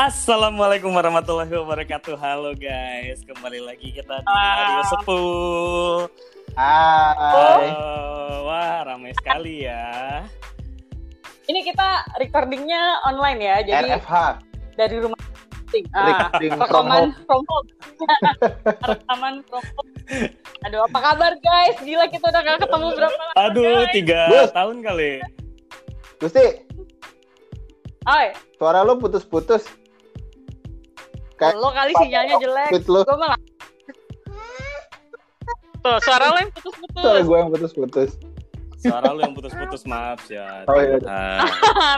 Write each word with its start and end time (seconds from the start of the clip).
Assalamualaikum 0.00 0.96
warahmatullahi 0.96 1.52
wabarakatuh. 1.60 2.16
Halo 2.16 2.56
guys, 2.56 3.20
kembali 3.20 3.60
lagi 3.60 3.92
kita 3.92 4.24
di 4.24 4.32
Radio 4.32 4.82
Sepuh. 4.96 6.08
Hai. 6.56 7.68
Oh, 7.68 8.48
wah, 8.48 8.80
ramai 8.80 9.12
sekali 9.12 9.68
ya. 9.68 10.24
Ini 11.44 11.60
kita 11.68 12.16
recordingnya 12.16 13.04
online 13.04 13.44
ya, 13.44 13.56
jadi 13.60 14.00
RFH. 14.00 14.40
dari 14.80 14.96
rumah. 15.04 15.20
Ah, 15.92 16.32
Recording 16.32 16.52
from 16.56 16.64
rekaman 16.64 16.96
home. 16.96 17.12
from 17.28 17.42
home. 17.44 17.66
rekaman 18.96 19.34
from 19.52 19.64
home. 19.76 19.90
Aduh, 20.64 20.80
apa 20.88 20.98
kabar 21.12 21.36
guys? 21.44 21.76
Gila 21.84 22.08
kita 22.08 22.24
udah 22.24 22.40
gak 22.40 22.58
ketemu 22.64 22.86
berapa 22.96 23.20
lama 23.20 23.32
Aduh, 23.52 23.84
guys. 23.84 23.92
tiga 23.92 24.20
Bus. 24.32 24.48
tahun 24.56 24.76
kali. 24.80 25.12
Gusti, 26.16 26.46
Hai, 28.08 28.32
suara 28.56 28.80
lu 28.80 28.96
putus-putus. 28.96 29.79
Kayak 31.40 31.56
lo 31.56 31.70
kali 31.72 31.92
sinyalnya 31.96 32.36
jelek. 32.38 32.70
Lu. 32.84 33.00
Gue 33.00 33.16
malah 33.16 33.40
Tuh, 35.80 35.96
suara 36.04 36.28
lo 36.28 36.36
yang 36.36 36.52
Suara 36.52 36.60
putus-putus. 36.60 37.22
gue 37.24 37.36
yang 37.38 37.50
putus-putus. 37.50 38.10
Suara 38.76 39.08
lu 39.10 39.20
yang 39.20 39.32
putus-putus, 39.32 39.82
maaf 39.84 40.20
ya. 40.26 40.64
Oh, 40.64 40.76
iya. 40.76 41.00
Ah, 41.04 41.44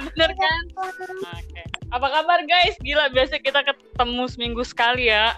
Bener 0.07 0.31
kan? 0.33 0.63
Oke. 0.79 1.63
Apa 1.91 2.07
kabar 2.09 2.43
guys? 2.43 2.79
Gila, 2.79 3.11
biasa 3.11 3.39
kita 3.39 3.63
ketemu 3.63 4.23
seminggu 4.27 4.63
sekali 4.63 5.07
ya. 5.07 5.35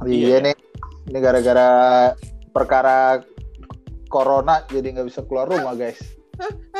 Iya 0.00 0.38
nih. 0.40 0.54
Ini 1.06 1.18
gara-gara 1.18 1.70
perkara 2.48 3.22
corona 4.06 4.62
jadi 4.66 4.94
nggak 4.94 5.06
bisa 5.06 5.22
keluar 5.22 5.46
rumah 5.46 5.74
guys. 5.74 5.98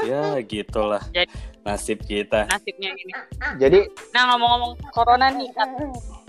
ya 0.00 0.38
gitulah 0.40 1.02
Jadi- 1.10 1.34
nasib 1.62 1.98
kita. 2.00 2.46
Nasibnya 2.46 2.94
gini. 2.94 3.10
Jadi 3.58 3.78
Nah 4.14 4.22
ngomong-ngomong 4.30 4.78
corona 4.92 5.28
nih 5.28 5.50
kan 5.50 5.66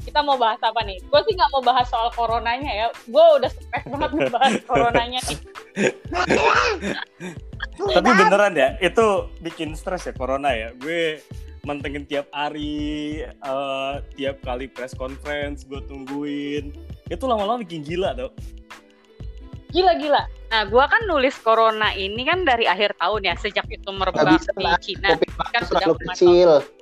kita 0.02 0.20
mau 0.24 0.36
bahas 0.40 0.60
apa 0.64 0.82
nih? 0.84 0.98
Gue 1.08 1.22
sih 1.28 1.34
nggak 1.36 1.52
mau 1.54 1.64
bahas 1.64 1.88
soal 1.92 2.10
coronanya 2.16 2.72
ya. 2.72 2.88
Gue 3.08 3.26
udah 3.40 3.50
stres 3.52 3.84
banget 3.88 4.10
ngebahas 4.16 4.54
coronanya 4.70 5.20
nih. 5.26 5.38
Tapi 7.80 8.10
beneran 8.16 8.54
ya, 8.56 8.70
itu 8.80 9.06
bikin 9.44 9.76
stres 9.76 10.08
ya 10.08 10.14
corona 10.16 10.52
ya. 10.56 10.72
Gue 10.80 11.20
mantengin 11.68 12.08
tiap 12.08 12.32
hari, 12.32 13.24
eh, 13.28 13.94
tiap 14.16 14.42
kali 14.42 14.72
press 14.72 14.96
conference 14.96 15.68
gue 15.68 15.84
tungguin. 15.86 16.72
Itu 17.12 17.28
lama-lama 17.28 17.62
bikin 17.64 17.84
gila 17.84 18.16
tau. 18.16 18.32
Gila-gila. 19.70 20.26
Nah 20.50 20.66
gue 20.66 20.82
kan 20.82 21.02
nulis 21.06 21.38
corona 21.46 21.94
ini 21.94 22.26
kan 22.26 22.42
dari 22.42 22.66
akhir 22.66 22.98
tahun 22.98 23.22
ya. 23.22 23.36
Sejak 23.38 23.70
itu 23.70 23.90
merebak 23.94 24.34
di. 24.34 24.38
Cina. 24.82 25.14
Kan 25.54 25.62
sudah 25.68 25.86
terlalu 25.86 26.10
memantau. 26.10 26.79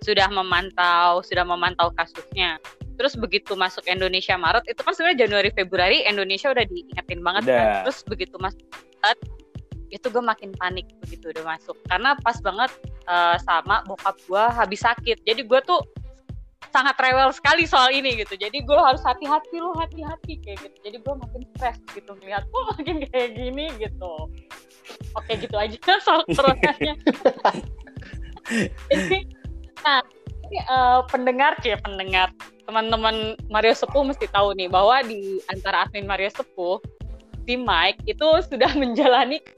Sudah 0.00 0.28
memantau, 0.32 1.20
sudah 1.20 1.44
memantau 1.44 1.92
kasusnya. 1.92 2.56
Terus 2.96 3.16
begitu 3.16 3.56
masuk 3.56 3.84
Indonesia 3.88 4.36
Maret, 4.36 4.68
itu 4.68 4.80
kan 4.84 4.92
sebenarnya 4.92 5.24
Januari 5.28 5.50
Februari 5.52 6.04
Indonesia 6.04 6.52
udah 6.52 6.64
diingetin 6.68 7.20
banget 7.24 7.42
kan. 7.48 7.52
Udah. 7.52 7.80
Terus 7.88 7.98
begitu 8.04 8.36
masuk 8.40 8.64
Maret, 9.00 9.20
itu 9.90 10.06
gue 10.06 10.22
makin 10.22 10.50
panik 10.56 10.86
begitu 11.00 11.32
udah 11.32 11.56
masuk. 11.56 11.76
Karena 11.88 12.16
pas 12.20 12.36
banget 12.40 12.70
eh, 13.08 13.36
sama 13.40 13.84
bokap 13.88 14.16
gue 14.24 14.44
habis 14.52 14.80
sakit. 14.84 15.20
Jadi 15.24 15.44
gue 15.44 15.60
tuh 15.64 15.80
sangat 16.70 16.94
rewel 17.02 17.30
sekali 17.34 17.66
soal 17.66 17.90
ini 17.90 18.22
gitu. 18.22 18.38
Jadi 18.38 18.62
gue 18.62 18.78
harus 18.78 19.02
hati-hati 19.02 19.56
lu 19.58 19.74
hati-hati 19.76 20.38
kayak 20.40 20.58
gitu. 20.64 20.76
Jadi 20.86 20.96
gue 21.02 21.14
makin 21.18 21.42
stres 21.56 21.78
gitu 21.92 22.10
melihat 22.22 22.46
kok 22.46 22.64
makin 22.78 22.96
kayak 23.10 23.30
gini 23.34 23.66
gitu. 23.76 24.14
Oke 25.18 25.32
gitu 25.38 25.56
aja 25.58 25.76
soal 26.06 26.22
coronanya. 26.34 26.94
Jadi, 28.90 29.18
nah 29.84 30.00
ini 30.50 30.58
eh, 30.58 31.00
pendengar 31.08 31.52
ya 31.62 31.78
pendengar 31.80 32.28
teman-teman 32.66 33.34
Mario 33.50 33.74
Sepuh 33.74 34.06
mesti 34.06 34.30
tahu 34.30 34.54
nih 34.54 34.70
bahwa 34.70 35.02
di 35.02 35.42
antara 35.50 35.86
admin 35.86 36.06
Mario 36.06 36.30
Sepuh 36.30 36.78
si 37.46 37.58
Mike 37.58 38.04
itu 38.06 38.26
sudah 38.46 38.70
menjalani 38.80 39.42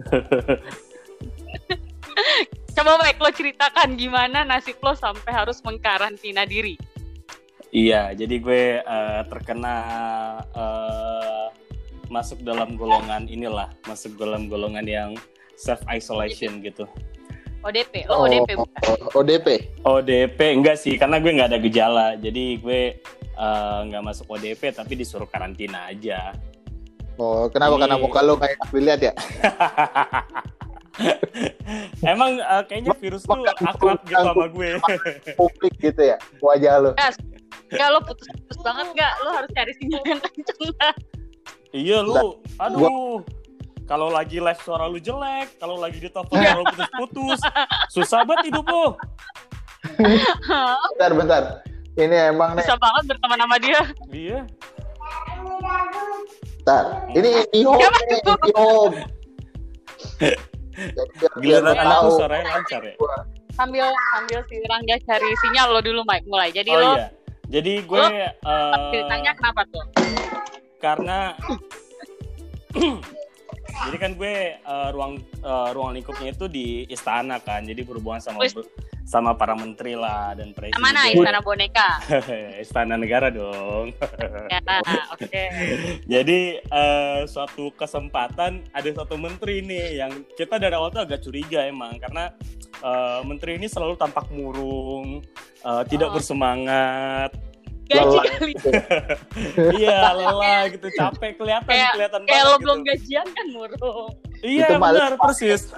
Coba 2.73 2.97
Mike 3.05 3.21
lo 3.21 3.29
ceritakan 3.29 4.01
gimana 4.01 4.49
nasib 4.49 4.81
lo 4.81 4.97
sampai 4.97 5.29
harus 5.29 5.61
mengkarantina 5.61 6.49
diri. 6.49 6.81
Iya, 7.73 8.13
jadi 8.17 8.37
gue 8.41 8.65
eh, 8.81 9.23
terkena 9.29 9.77
eh, 10.53 11.47
masuk 12.09 12.45
dalam 12.45 12.77
golongan 12.77 13.29
inilah, 13.29 13.73
masuk 13.89 14.17
dalam 14.21 14.49
golongan 14.49 14.85
yang 14.89 15.11
self 15.57 15.81
isolation 15.89 16.61
gitu. 16.65 16.89
ODP, 17.63 17.95
lo 18.11 18.27
ODP 18.27 18.49
bukan? 18.59 18.81
oh, 18.91 19.19
ODP. 19.23 19.47
ODP 19.87 20.39
enggak 20.53 20.77
sih, 20.77 20.99
karena 20.99 21.23
gue 21.23 21.31
nggak 21.31 21.49
ada 21.55 21.61
gejala, 21.63 22.07
jadi 22.19 22.45
gue 22.59 22.81
eh, 23.23 23.79
nggak 23.87 24.03
masuk 24.03 24.27
ODP 24.29 24.75
tapi 24.75 24.99
disuruh 24.99 25.31
karantina 25.31 25.87
aja. 25.87 26.35
Oh, 27.23 27.47
kenapa? 27.47 27.79
Ini- 27.79 27.83
Karena 27.87 27.97
muka 27.97 28.21
lu 28.25 28.35
kayak 28.35 28.59
lihat 28.75 29.01
ya? 29.01 29.13
Emang 32.05 32.37
eh, 32.37 32.63
kayaknya 32.69 32.93
virus 32.99 33.23
tuh 33.25 33.41
akrab 33.65 34.03
gitu 34.05 34.19
sama 34.19 34.47
gue. 34.51 34.69
Publik 35.39 35.75
gitu 35.79 36.03
ya, 36.03 36.17
wajah 36.43 36.73
lu. 36.83 36.91
Ya 37.73 37.89
lo 37.89 38.05
putus-putus 38.05 38.59
banget 38.61 38.87
nggak? 38.93 39.13
Lo 39.25 39.31
harus 39.33 39.51
cari 39.57 39.73
sinyal 39.81 40.03
yang 40.05 40.21
kenceng 40.21 40.61
lah. 40.77 40.95
iya 41.73 41.99
lu, 42.05 42.37
aduh. 42.61 43.25
Kalau 43.93 44.09
lagi 44.09 44.41
live 44.41 44.57
suara 44.65 44.89
lu 44.89 44.97
jelek, 44.97 45.61
kalau 45.61 45.77
lagi 45.77 46.01
di 46.01 46.09
telepon 46.09 46.41
suara 46.41 46.57
lu 46.57 46.65
putus-putus, 46.65 47.41
susah 47.93 48.25
banget 48.25 48.49
hidup 48.49 48.65
lu. 48.65 48.97
Bentar, 50.97 51.13
bentar. 51.13 51.43
Ini 52.01 52.33
emang 52.33 52.57
nih, 52.57 52.65
Bisa 52.65 52.81
banget 52.81 53.13
berteman 53.13 53.39
sama 53.45 53.57
dia. 53.61 53.81
Iya. 54.09 54.41
bentar. 56.65 56.85
Ini 57.13 57.31
IndiHome 57.53 58.01
nih? 58.09 58.21
IndiHome. 58.25 58.99
Giliran 61.45 61.77
anakku 61.77 62.09
suaranya 62.17 62.49
lancar 62.49 62.81
ya. 62.89 62.97
Sambil 63.53 63.85
sambil 64.17 64.41
si 64.49 64.57
Rangga 64.73 64.97
cari 65.05 65.29
sinyal 65.45 65.69
lo 65.69 65.85
dulu 65.85 66.01
Mike 66.09 66.25
mulai. 66.33 66.49
Jadi 66.49 66.73
Oh 66.73 66.81
lo 66.81 66.97
iya. 66.97 67.13
Jadi 67.53 67.85
gue 67.85 68.01
Lo, 68.01 68.09
eh, 68.09 68.33
ceritanya 68.89 69.37
kenapa 69.37 69.69
tuh? 69.69 69.85
karena 70.81 71.37
jadi 73.73 73.97
kan 73.97 74.11
gue 74.15 74.35
eh, 74.57 74.89
ruang 74.93 75.19
eh, 75.21 75.69
ruang 75.73 75.93
lingkupnya 75.97 76.31
itu 76.31 76.47
di 76.47 76.85
istana 76.87 77.41
kan. 77.41 77.65
Jadi 77.65 77.83
berhubungan 77.83 78.21
sama 78.21 78.45
sama 79.03 79.35
para 79.35 79.53
menteri 79.53 79.99
lah 79.99 80.33
dan 80.33 80.55
presiden. 80.55 80.79
Mana 80.79 81.11
istana 81.11 81.43
boneka? 81.43 81.99
istana 82.65 82.95
negara 82.95 83.29
dong. 83.29 83.91
Ya, 84.47 84.61
oke. 85.11 85.43
Jadi 86.15 86.41
eh, 86.63 87.21
suatu 87.27 87.75
kesempatan 87.75 88.63
ada 88.71 88.91
satu 88.95 89.19
menteri 89.19 89.61
nih 89.61 89.99
yang 89.99 90.13
kita 90.39 90.57
dari 90.57 90.73
awal 90.79 90.89
tuh 90.89 91.03
agak 91.03 91.21
curiga 91.21 91.67
emang 91.67 91.99
karena 91.99 92.31
eh, 92.79 93.21
menteri 93.27 93.59
ini 93.59 93.67
selalu 93.67 93.99
tampak 93.99 94.31
murung, 94.31 95.21
eh, 95.63 95.83
tidak 95.91 96.09
Oh. 96.09 96.21
bersemangat, 96.21 97.33
Gaji 97.93 98.17
Lelah. 98.17 98.25
kali. 98.33 98.53
iya 99.81 99.99
lelah 100.13 100.61
gitu, 100.69 100.87
capek 100.93 101.31
kelihatan 101.37 101.69
Kayak- 101.69 101.93
kelihatan 101.95 102.21
Kayak 102.23 102.33
banget 102.33 102.45
lo 102.45 102.53
gitu. 102.53 102.63
belum 102.65 102.79
gajian 102.83 103.27
kan 103.29 103.47
murung. 103.51 104.11
Iya 104.43 104.67
Itu 104.67 104.75
malas 104.77 104.99
benar 104.99 105.15
persis. 105.17 105.63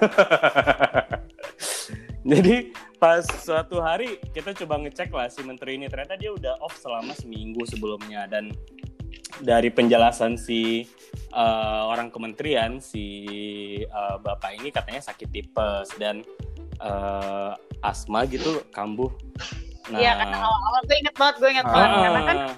Jadi 2.25 2.55
pas 2.97 3.21
suatu 3.21 3.77
hari 3.79 4.17
kita 4.33 4.57
coba 4.57 4.81
ngecek 4.81 5.13
lah 5.13 5.29
si 5.29 5.45
menteri 5.45 5.77
ini 5.77 5.85
ternyata 5.85 6.17
dia 6.17 6.33
udah 6.33 6.57
off 6.57 6.73
selama 6.73 7.13
seminggu 7.13 7.61
sebelumnya 7.69 8.25
dan 8.25 8.49
dari 9.45 9.69
penjelasan 9.69 10.33
si 10.33 10.89
eh, 11.29 11.81
orang 11.85 12.09
kementerian 12.09 12.81
si 12.81 13.05
eh, 13.79 14.15
bapak 14.17 14.57
ini 14.57 14.73
katanya 14.73 15.05
sakit 15.05 15.29
tipes 15.29 15.93
dan 16.01 16.25
eh, 16.81 17.51
asma 17.85 18.25
gitu 18.25 18.65
kambuh. 18.73 19.13
Nah, 19.85 19.97
Iya 19.97 20.11
karena 20.15 20.37
awal-awal 20.39 20.81
gue 20.83 20.97
inget 20.97 21.15
banget, 21.15 21.35
gue 21.37 21.49
inget 21.51 21.65
Ah. 21.65 21.71
banget. 21.71 21.89
Karena 21.95 22.21
kan 22.21 22.37
ah, 22.39 22.55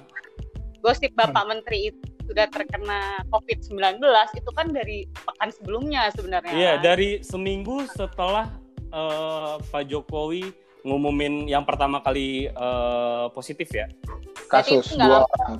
gosip 0.80 1.12
Bapak 1.14 1.44
Menteri 1.46 1.92
itu 1.92 2.00
sudah 2.24 2.46
terkena 2.48 3.00
COVID-19 3.28 4.04
itu 4.34 4.50
kan 4.52 4.68
dari 4.70 4.98
pekan 5.18 5.50
sebelumnya 5.50 6.12
sebenarnya. 6.12 6.52
Iya, 6.52 6.72
dari 6.78 7.20
seminggu 7.22 7.88
setelah 7.90 8.48
eh, 8.88 9.56
Pak 9.62 9.84
Jokowi 9.86 10.48
ngumumin 10.84 11.44
yang 11.46 11.64
pertama 11.64 12.00
kali 12.00 12.48
eh, 12.48 13.26
positif 13.32 13.68
ya. 13.70 13.88
Kasus 14.48 14.96
Jadi 14.96 15.04
dua 15.04 15.28
orang. 15.28 15.60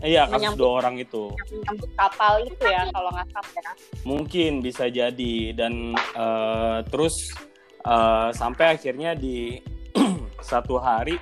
Iya, 0.00 0.22
kasus 0.26 0.36
Menyambut. 0.52 0.60
dua 0.60 0.70
orang 0.74 0.94
itu. 0.98 1.22
Yang 1.32 1.48
menyambut 1.54 1.90
kapal 1.96 2.32
itu 2.42 2.64
ya 2.66 2.82
kalau 2.92 3.08
nggak 3.08 3.28
salah 3.30 3.52
ya. 3.56 3.72
Mungkin 4.04 4.50
bisa 4.60 4.84
jadi 4.86 5.34
dan 5.52 5.72
eh, 5.96 6.78
terus 6.88 7.16
eh, 7.82 8.28
sampai 8.30 8.76
akhirnya 8.76 9.12
di 9.12 9.56
satu 10.48 10.80
hari 10.80 11.20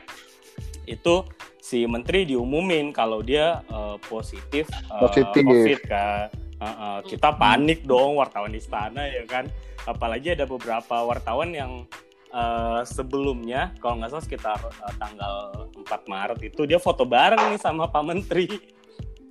itu 0.86 1.26
si 1.58 1.82
menteri 1.82 2.22
diumumin 2.22 2.94
kalau 2.94 3.18
dia 3.20 3.58
eh, 3.66 3.96
positif, 4.06 4.70
eh, 4.70 5.00
Positif. 5.02 5.42
COVID 5.42 5.80
kan. 5.84 6.30
Eh, 6.56 6.64
eh, 6.64 6.98
kita 7.10 7.34
panik 7.34 7.82
dong 7.82 8.16
wartawan 8.16 8.54
istana 8.54 9.02
ya 9.10 9.26
kan. 9.26 9.50
Apalagi 9.84 10.38
ada 10.38 10.46
beberapa 10.46 11.02
wartawan 11.02 11.50
yang 11.50 11.82
eh, 12.30 12.80
sebelumnya 12.86 13.74
kalau 13.82 13.98
nggak 13.98 14.14
salah 14.14 14.24
sekitar 14.24 14.58
eh, 14.62 14.94
tanggal 14.96 15.34
4 15.74 15.84
Maret 16.06 16.38
itu 16.46 16.62
dia 16.64 16.78
foto 16.78 17.02
bareng 17.02 17.50
nih 17.50 17.58
sama 17.58 17.90
Pak 17.90 18.04
Menteri. 18.06 18.46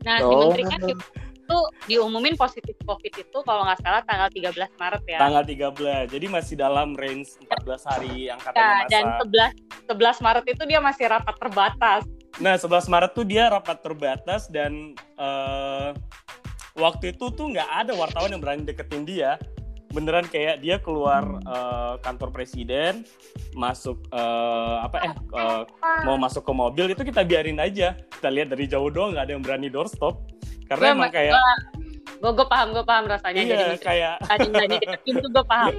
Nah, 0.04 0.20
si 0.20 0.28
Oh. 0.28 0.38
menteri 0.44 0.64
kan 0.68 0.82
itu 1.46 1.60
diumumin 1.86 2.34
positif 2.34 2.74
COVID 2.84 3.14
itu 3.16 3.38
kalau 3.42 3.62
nggak 3.64 3.78
salah 3.80 4.02
tanggal 4.04 4.30
13 4.30 4.66
Maret 4.76 5.04
ya. 5.06 5.18
Tanggal 5.22 5.44
13. 5.46 6.10
Jadi 6.10 6.26
masih 6.26 6.56
dalam 6.58 6.94
range 6.94 7.38
14 7.42 7.86
hari 7.86 8.28
yang 8.28 8.38
katanya 8.42 8.86
dan 8.90 9.04
masa. 9.24 9.54
11 9.54 9.65
11 9.86 10.26
Maret 10.26 10.46
itu 10.50 10.64
dia 10.66 10.80
masih 10.82 11.06
rapat 11.10 11.36
terbatas. 11.38 12.02
Nah, 12.42 12.58
11 12.58 12.92
Maret 12.92 13.12
tuh 13.16 13.26
dia 13.26 13.48
rapat 13.48 13.78
terbatas 13.80 14.50
dan 14.52 14.98
eh, 14.98 15.90
waktu 16.76 17.16
itu 17.16 17.32
tuh 17.32 17.54
nggak 17.54 17.70
ada 17.86 17.94
wartawan 17.96 18.34
yang 18.34 18.42
berani 18.44 18.66
deketin 18.66 19.06
dia. 19.08 19.40
Beneran 19.94 20.28
kayak 20.28 20.60
dia 20.60 20.76
keluar 20.82 21.24
eh, 21.40 21.94
kantor 22.04 22.34
presiden, 22.34 23.08
masuk 23.56 24.02
eh, 24.12 24.76
apa 24.84 24.98
eh 25.08 25.14
eh, 25.16 25.64
mau 26.04 26.20
masuk 26.20 26.44
ke 26.44 26.52
mobil 26.52 26.86
itu 26.92 27.02
kita 27.06 27.24
biarin 27.24 27.62
aja. 27.62 27.96
Kita 27.96 28.28
lihat 28.28 28.52
dari 28.52 28.68
jauh 28.68 28.92
doang 28.92 29.16
nggak 29.16 29.26
ada 29.30 29.34
yang 29.38 29.44
berani 29.46 29.72
doorstop. 29.72 30.28
Karena 30.66 30.98
emang 30.98 31.14
kayak 31.14 31.38
gue 32.16 32.32
gue 32.32 32.48
paham 32.48 32.72
gue 32.72 32.86
paham 32.88 33.06
rasanya 33.12 33.42
jadi 33.44 33.66
iya 33.66 33.78
kayak 33.78 34.16
tadi 34.24 34.48
tadi 34.50 34.76
tuh 35.20 35.30
gue 35.30 35.46
paham. 35.46 35.74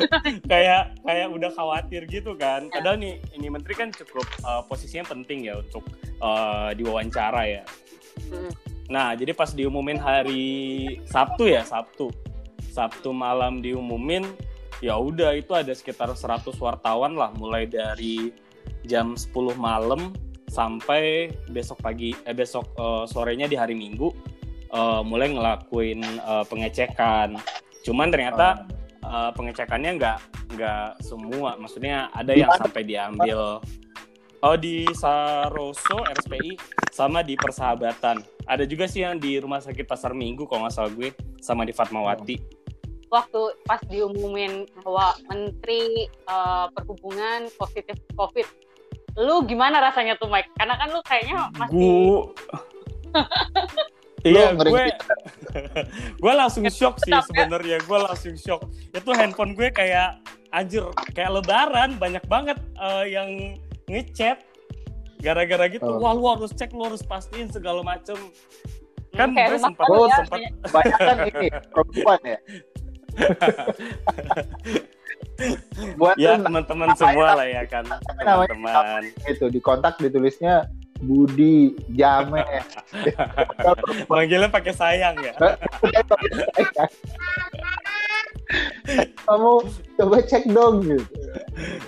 kayak 0.52 0.82
kayak 1.04 1.26
udah 1.28 1.50
khawatir 1.52 2.02
gitu 2.08 2.32
kan. 2.36 2.66
Padahal 2.72 2.98
nih 2.98 3.20
ini 3.36 3.46
menteri 3.52 3.74
kan 3.76 3.88
cukup 3.92 4.24
eh, 4.24 4.62
posisinya 4.66 5.06
penting 5.12 5.46
ya 5.46 5.60
untuk 5.60 5.84
eh, 6.20 6.70
diwawancara 6.76 7.42
ya. 7.46 7.64
Hmm. 8.32 8.52
Nah, 8.92 9.16
jadi 9.16 9.32
pas 9.32 9.48
diumumin 9.56 9.96
hari 9.96 10.44
Sabtu 11.08 11.48
ya, 11.48 11.64
Sabtu. 11.64 12.12
Sabtu 12.72 13.12
malam 13.12 13.64
diumumin, 13.64 14.24
ya 14.84 14.96
udah 15.00 15.32
itu 15.36 15.52
ada 15.56 15.72
sekitar 15.72 16.12
100 16.12 16.52
wartawan 16.60 17.16
lah 17.16 17.32
mulai 17.36 17.64
dari 17.64 18.32
jam 18.84 19.14
10 19.14 19.56
malam 19.56 20.12
sampai 20.52 21.32
besok 21.48 21.80
pagi 21.80 22.12
eh 22.28 22.36
besok 22.36 22.76
eh, 22.76 23.04
sorenya 23.08 23.48
di 23.48 23.56
hari 23.56 23.72
Minggu 23.72 24.12
eh, 24.72 25.02
mulai 25.04 25.28
ngelakuin 25.30 26.00
eh, 26.02 26.44
pengecekan. 26.48 27.36
Cuman 27.84 28.08
ternyata 28.08 28.64
eh, 29.04 29.30
pengecekannya 29.36 29.90
nggak 30.00 30.18
nggak 30.56 30.88
semua, 31.04 31.56
maksudnya 31.56 32.08
ada 32.12 32.32
yang 32.32 32.50
sampai 32.56 32.82
diambil. 32.84 33.60
Oh 34.42 34.58
di 34.58 34.82
Saroso 34.98 36.02
RSPI 36.02 36.58
sama 36.90 37.22
di 37.22 37.38
Persahabatan. 37.38 38.26
Ada 38.50 38.66
juga 38.66 38.90
sih 38.90 39.06
yang 39.06 39.22
di 39.22 39.38
Rumah 39.38 39.62
Sakit 39.62 39.86
Pasar 39.86 40.18
Minggu 40.18 40.50
kalau 40.50 40.66
nggak 40.66 40.74
salah 40.74 40.90
gue 40.90 41.14
sama 41.38 41.62
di 41.62 41.70
Fatmawati. 41.70 42.36
Waktu 43.06 43.40
pas 43.62 43.78
diumumin 43.86 44.66
bahwa 44.82 45.14
menteri 45.30 46.10
eh, 46.10 46.66
perhubungan 46.74 47.46
positif 47.54 48.02
COVID, 48.18 48.48
lu 49.22 49.46
gimana 49.46 49.78
rasanya 49.78 50.18
tuh 50.18 50.26
Mike? 50.26 50.50
Karena 50.58 50.74
kan 50.74 50.88
lu 50.90 51.00
kayaknya 51.06 51.36
masih 51.54 51.78
Gue 51.78 52.22
Iya, 54.22 54.54
gue 54.54 54.84
gue 56.22 56.32
langsung 56.32 56.62
shock 56.70 57.02
sih 57.02 57.10
sebenarnya. 57.10 57.82
Gue 57.82 57.98
langsung 57.98 58.38
shock. 58.38 58.70
Itu 58.94 59.10
handphone 59.14 59.58
gue 59.58 59.70
kayak 59.74 60.22
anjir, 60.54 60.86
kayak 61.14 61.42
lebaran 61.42 61.98
banyak 61.98 62.22
banget 62.30 62.58
eh, 62.78 63.04
yang 63.10 63.58
ngechat 63.90 64.38
gara-gara 65.22 65.66
gitu. 65.70 65.86
Oh. 65.86 65.98
Wah, 66.02 66.14
lu 66.14 66.26
harus 66.30 66.50
cek, 66.54 66.70
lu 66.74 66.84
harus 66.86 67.02
pastiin 67.02 67.50
segala 67.50 67.82
macem. 67.82 68.16
Kan 69.12 69.36
Hmm, 69.36 69.44
gue 69.44 69.60
sempat 69.60 69.86
Oh, 69.92 70.08
ya, 70.08 70.24
sempat 70.24 70.40
Banyak 70.72 70.98
kan 70.98 71.16
ini 71.28 71.48
perempuan 71.68 72.20
ya. 72.24 72.38
Buat 75.98 76.16
ya 76.16 76.38
teman-teman 76.38 76.94
semua 76.94 77.34
lah 77.34 77.46
ya 77.48 77.66
kan, 77.66 77.82
teman-teman. 78.14 79.02
itu 79.26 79.50
di 79.50 79.58
kontak 79.58 79.98
ditulisnya 79.98 80.70
Budi 81.02 81.74
Jame. 81.90 82.46
Manggilnya 84.10 84.46
pakai 84.48 84.72
sayang 84.72 85.18
ya. 85.18 85.34
Kamu 89.22 89.52
coba 89.96 90.16
cek 90.20 90.44
dong 90.50 90.84
gitu. 90.84 91.06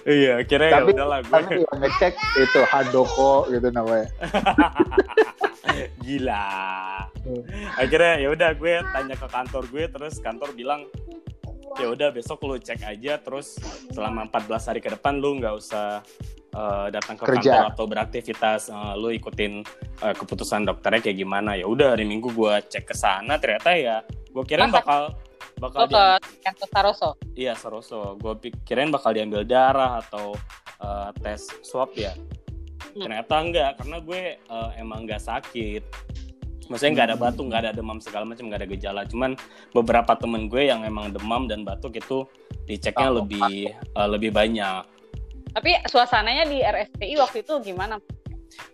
iya, 0.08 0.40
kira 0.46 0.70
ya 0.70 0.80
Tapi- 0.80 0.92
udahlah 0.96 1.20
Tapi 1.26 1.60
gue 1.60 1.66
yang 1.66 1.78
ngecek 1.82 2.14
itu 2.40 2.60
Handoko 2.70 3.44
gitu 3.52 3.68
namanya. 3.70 4.08
gila. 6.04 6.46
Akhirnya 7.76 8.12
ya 8.22 8.28
udah 8.32 8.50
gue 8.54 8.72
tanya 8.80 9.14
ke 9.18 9.26
kantor 9.28 9.62
gue 9.68 9.84
terus 9.90 10.14
kantor 10.22 10.50
bilang 10.54 10.86
ya 11.74 11.90
udah 11.90 12.08
besok 12.14 12.38
lu 12.46 12.54
cek 12.56 12.86
aja 12.86 13.18
terus 13.18 13.58
selama 13.90 14.30
14 14.30 14.68
hari 14.70 14.80
ke 14.80 14.94
depan 14.94 15.18
lu 15.18 15.42
nggak 15.42 15.58
usah 15.58 16.06
eh, 16.54 16.86
datang 16.94 17.18
ke 17.18 17.26
Kerja. 17.26 17.66
kantor 17.66 17.66
atau 17.74 17.84
beraktivitas 17.84 18.60
Eh, 18.70 18.94
lu 18.94 19.10
ikutin 19.10 19.66
eh, 20.00 20.14
keputusan 20.14 20.62
dokternya 20.64 21.02
kayak 21.02 21.18
gimana 21.18 21.58
ya 21.58 21.66
udah 21.66 21.98
hari 21.98 22.06
minggu 22.06 22.30
gue 22.30 22.54
cek 22.70 22.86
ke 22.86 22.94
sana 22.94 23.36
ternyata 23.36 23.74
ya 23.74 24.00
gue 24.06 24.44
kirain 24.46 24.70
Masa- 24.70 24.80
bakal 24.80 25.02
bakal 25.54 25.86
Lo 25.86 25.88
ke 25.88 26.04
kantor 26.42 26.68
Saroso. 26.68 27.10
Iya 27.34 27.54
Saroso, 27.54 28.18
gue 28.18 28.34
pikirin 28.42 28.90
bakal 28.90 29.14
diambil 29.14 29.46
darah 29.46 30.02
atau 30.02 30.34
uh, 30.82 31.14
tes 31.22 31.46
swab 31.62 31.94
ya. 31.94 32.10
Hmm. 32.90 33.06
Ternyata 33.06 33.34
enggak, 33.38 33.70
karena 33.78 34.02
gue 34.02 34.20
uh, 34.50 34.70
emang 34.74 35.06
nggak 35.06 35.22
sakit. 35.22 35.82
Maksudnya 36.66 36.92
nggak 36.96 37.08
ada 37.12 37.16
batuk, 37.20 37.44
nggak 37.46 37.62
ada 37.68 37.72
demam 37.72 38.02
segala 38.02 38.24
macam, 38.26 38.50
nggak 38.50 38.60
ada 38.66 38.68
gejala. 38.70 39.00
Cuman 39.06 39.38
beberapa 39.70 40.16
temen 40.18 40.50
gue 40.50 40.66
yang 40.66 40.82
emang 40.82 41.14
demam 41.14 41.46
dan 41.46 41.62
batuk 41.62 41.94
itu 41.94 42.26
diceknya 42.66 43.14
Oh, 43.14 43.22
lebih 43.22 43.70
uh, 43.94 44.08
lebih 44.10 44.34
banyak. 44.34 44.82
Tapi 45.54 45.70
suasananya 45.86 46.44
di 46.50 46.58
RSPI 46.60 47.14
waktu 47.22 47.46
itu 47.46 47.54
gimana? 47.62 48.02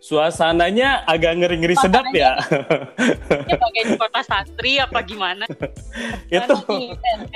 Suasananya 0.01 1.05
agak 1.05 1.41
ngeri-ngeri 1.41 1.77
sedap 1.77 2.09
ya. 2.13 2.41
Ya 3.49 3.57
pakai 3.57 3.83
di 3.85 3.95
kota 3.97 4.21
santri 4.25 4.81
apa 4.81 5.01
gimana? 5.05 5.45
itu 6.33 6.55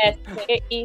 RSPI. 0.01 0.81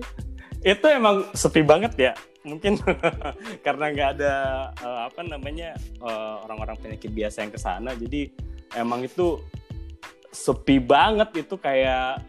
itu 0.60 0.86
emang 0.92 1.24
sepi 1.32 1.64
banget 1.64 1.96
ya 1.96 2.14
mungkin 2.44 2.76
karena 3.66 3.86
nggak 3.96 4.10
ada 4.20 4.34
eh, 4.76 5.02
apa 5.08 5.22
namanya 5.24 5.76
eh, 5.80 6.36
orang-orang 6.44 6.76
penyakit 6.80 7.12
biasa 7.16 7.48
yang 7.48 7.52
ke 7.56 7.60
sana 7.60 7.92
jadi 7.96 8.28
emang 8.76 9.08
itu 9.08 9.40
sepi 10.36 10.84
banget 10.84 11.48
itu 11.48 11.56
kayak 11.56 12.24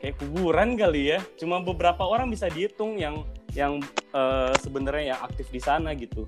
kayak 0.00 0.16
kuburan 0.16 0.78
kali 0.78 1.16
ya 1.16 1.18
cuma 1.36 1.60
beberapa 1.60 2.04
orang 2.04 2.28
bisa 2.28 2.48
dihitung 2.48 2.96
yang 2.96 3.24
yang 3.52 3.82
eh, 4.10 4.52
sebenarnya 4.56 5.04
yang 5.10 5.20
aktif 5.22 5.46
di 5.48 5.58
sana 5.58 5.92
gitu 5.92 6.24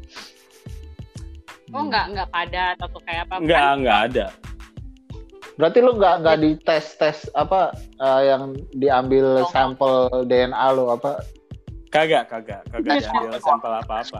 Oh 1.71 1.83
nggak 1.83 2.13
nggak 2.13 2.29
padat 2.29 2.77
atau 2.77 3.01
kayak 3.01 3.25
apa? 3.27 3.35
nggak 3.39 3.57
Kan 3.59 3.77
nggak 3.81 4.01
ada 4.07 4.27
Berarti 5.53 5.79
lu 5.79 5.93
nggak 5.95 6.15
nggak 6.21 6.37
di 6.39 6.51
tes 6.59 6.85
tes 6.95 7.17
apa 7.33 7.73
eh, 7.97 8.23
yang 8.27 8.43
diambil 8.73 9.41
Oh. 9.41 9.49
sampel 9.49 9.95
DNA 10.25 10.67
lu 10.71 10.89
apa? 10.89 11.21
kagak 11.89 12.25
kagak 12.27 12.65
kagak 12.67 13.01
diambil 13.01 13.37
sampel 13.39 13.69
apa 13.71 14.01
apa 14.01 14.17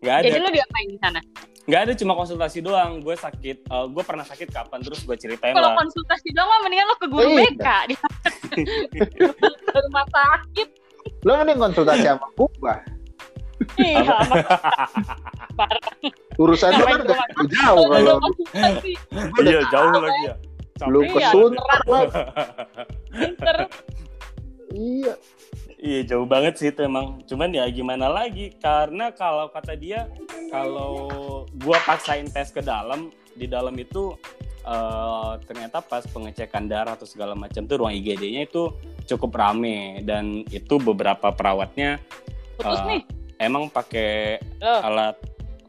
nggak 0.00 0.14
ada 0.16 0.24
Jadi 0.24 0.38
lu 0.38 0.50
diapain 0.50 0.88
di 0.88 0.98
sana? 0.98 1.20
nggak 1.60 1.80
ada 1.82 1.92
cuma 1.92 2.14
konsultasi 2.14 2.58
doang 2.60 2.98
gue 2.98 3.14
sakit 3.14 3.56
eh, 3.62 3.86
gue 3.86 4.02
pernah 4.02 4.22
sakit 4.22 4.48
kapan 4.48 4.80
terus 4.80 5.02
gue 5.02 5.14
ceritain 5.14 5.52
Kalau 5.52 5.70
lah 5.70 5.76
konsultasi 5.76 6.30
doang 6.32 6.48
mah 6.48 6.60
mendingan 6.60 6.82
lu 6.84 6.96
ke 6.96 7.06
guru 7.06 7.28
Iya. 7.28 7.38
BK 7.46 7.66
ke 9.70 9.80
rumah 9.90 10.06
sakit. 10.10 10.68
Lu 11.24 11.32
mending 11.38 11.58
konsultasi 11.58 12.04
sama 12.04 12.26
gua. 12.36 12.74
Iya. 13.76 14.16
Urusan 16.40 16.70
lu 16.80 16.84
kan 16.88 17.00
gak 17.04 17.20
jauh 17.52 17.84
Kalau 17.84 17.84
kalau 17.92 18.16
konsultasi 18.24 18.92
iya 19.44 19.60
jauh 19.68 19.92
lagi 20.00 20.22
ya 20.28 20.34
lu. 20.88 21.04
Iya, 21.04 21.28
lah. 21.36 22.08
pinter. 23.12 23.56
Iya. 24.72 25.14
Iya 25.80 26.00
jauh 26.04 26.28
banget 26.28 26.60
sih 26.60 26.68
itu 26.72 26.80
emang. 26.84 27.24
Cuman 27.24 27.52
ya 27.56 27.64
gimana 27.72 28.08
lagi? 28.12 28.52
Karena 28.60 29.12
kalau 29.16 29.48
kata 29.48 29.76
dia, 29.76 30.08
kalau 30.52 31.44
gua 31.64 31.80
paksain 31.88 32.28
tes 32.28 32.52
ke 32.52 32.60
dalam, 32.60 33.08
di 33.32 33.48
dalam 33.48 33.72
itu 33.80 34.12
eh, 34.70 35.32
ternyata 35.44 35.82
pas 35.82 36.06
pengecekan 36.06 36.64
darah 36.64 36.94
atau 36.94 37.04
segala 37.04 37.34
macam 37.34 37.66
tuh 37.66 37.82
ruang 37.82 37.90
IGD-nya 37.92 38.46
itu 38.46 38.70
cukup 39.04 39.34
rame 39.34 40.00
dan 40.02 40.46
itu 40.48 40.78
beberapa 40.78 41.28
perawatnya 41.30 41.98
Putus 42.54 42.78
Ah. 42.78 42.86
nih. 42.86 43.02
emang 43.38 43.66
pakai 43.66 44.38
alat. 44.60 45.16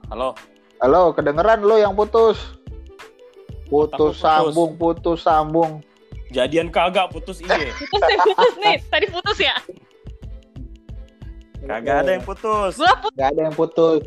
Halo, 0.08 0.36
Halo, 0.78 1.10
kedengeran 1.12 1.62
lu 1.62 1.78
yang 1.78 1.94
putus. 1.94 2.36
Putus 3.66 3.96
putus. 4.12 4.20
sambung, 4.20 4.76
putus 4.76 5.20
sambung. 5.22 5.72
jadian 6.30 6.68
kagak 6.68 7.08
putus 7.10 7.40
iya. 7.40 7.72
putus 7.92 8.02
nih, 8.02 8.18
putus 8.22 8.54
nih. 8.58 8.78
Tadi 8.88 9.06
putus 9.08 9.38
ya? 9.38 9.56
Kagak 11.62 11.96
ada 12.02 12.12
yang 12.12 12.24
putus. 12.24 12.74
Gua 12.76 12.94
putus 12.98 13.16
Gak 13.16 13.28
ada 13.32 13.42
yang 13.42 13.56
putus. 13.56 14.02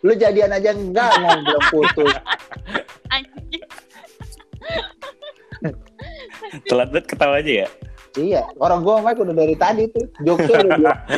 Lu 0.00 0.12
jadian 0.14 0.52
aja 0.52 0.70
enggak 0.70 1.10
mau 1.18 1.36
bilang 1.40 1.66
putus. 1.68 2.14
Telat 6.70 6.88
banget 6.92 7.06
ketawa 7.08 7.40
aja 7.40 7.52
ya. 7.64 7.68
Iya, 8.14 8.42
orang 8.62 8.86
gua 8.86 9.02
Mike 9.02 9.20
udah 9.26 9.34
dari 9.34 9.58
tadi 9.58 9.90
tuh. 9.90 10.06
Jokesnya 10.22 10.58
udah 10.64 10.72
bilang. 10.78 11.00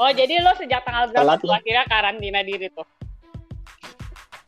Oh 0.00 0.08
jadi 0.08 0.40
lo 0.40 0.56
sejak 0.56 0.80
tanggal 0.80 1.12
berapa 1.12 1.36
tuh 1.36 1.52
lo. 1.52 1.60
akhirnya 1.60 1.84
karantina 1.84 2.40
diri 2.40 2.72
tuh? 2.72 2.88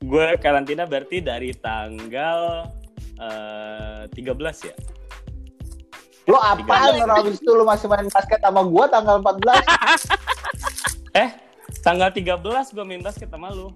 gue 0.02 0.26
karantina 0.42 0.82
berarti 0.82 1.22
dari 1.22 1.54
tanggal 1.54 2.66
eh 3.20 4.08
13 4.10 4.66
ya. 4.66 4.74
Lo 6.26 6.40
apaan 6.40 6.98
lo 6.98 7.14
habis 7.14 7.38
itu 7.38 7.52
lo 7.54 7.68
masih 7.68 7.86
main 7.86 8.08
basket 8.10 8.40
sama 8.42 8.64
gua 8.66 8.88
tanggal 8.90 9.20
14? 9.20 9.44
Eh, 11.12 11.28
tanggal 11.84 12.08
13 12.08 12.40
gue 12.72 12.84
main 12.88 13.04
basket 13.04 13.28
sama 13.28 13.52
lu. 13.52 13.68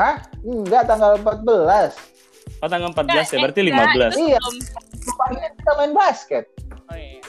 Hah? 0.00 0.24
Enggak, 0.40 0.88
tanggal 0.88 1.20
14. 1.20 2.13
Oh, 2.64 2.70
tanggal 2.72 2.96
14 2.96 3.28
ya, 3.28 3.38
berarti 3.44 3.60
enggak, 3.60 3.92
15. 3.92 4.16
itu 4.16 4.20
Iya. 4.24 4.40
Lupain 5.04 5.36
kita 5.52 5.72
main 5.76 5.92
basket. 5.92 6.44
Oh 6.88 6.96
iya. 6.96 7.20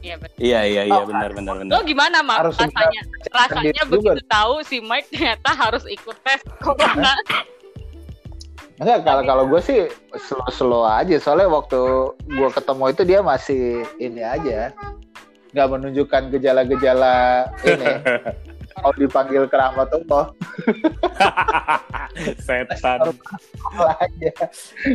Iya 0.00 0.14
betul. 0.16 0.38
Iya, 0.40 0.60
iya, 0.64 0.82
iya, 0.88 0.96
Oh, 0.96 1.04
benar 1.04 1.28
benar 1.36 1.52
Lo 1.52 1.60
benar. 1.60 1.84
gimana 1.84 2.24
mak 2.24 2.36
Harus 2.40 2.56
rasanya? 2.56 3.00
Rasanya 3.28 3.72
juga. 3.84 4.16
begitu 4.16 4.20
tahu 4.24 4.54
si 4.64 4.80
Mike 4.80 5.12
ternyata 5.12 5.50
harus 5.52 5.84
ikut 5.84 6.16
tes 6.24 6.40
corona. 6.64 7.12
Enggak, 8.80 9.04
kalau 9.04 9.22
kalau 9.28 9.44
gue 9.44 9.60
sih 9.60 9.80
slow-slow 10.16 10.88
aja. 10.88 11.20
Soalnya 11.20 11.52
waktu 11.52 11.76
gue 12.16 12.48
ketemu 12.48 12.84
itu 12.88 13.02
dia 13.04 13.20
masih 13.20 13.62
ini 14.00 14.24
aja. 14.24 14.72
Nggak 15.52 15.68
menunjukkan 15.68 16.22
gejala-gejala 16.32 17.44
ini. 17.68 17.92
Kalau 18.80 18.96
dipanggil 18.96 19.44
keramatullah 19.46 20.32
Setan. 22.46 23.14
aja. 24.00 24.32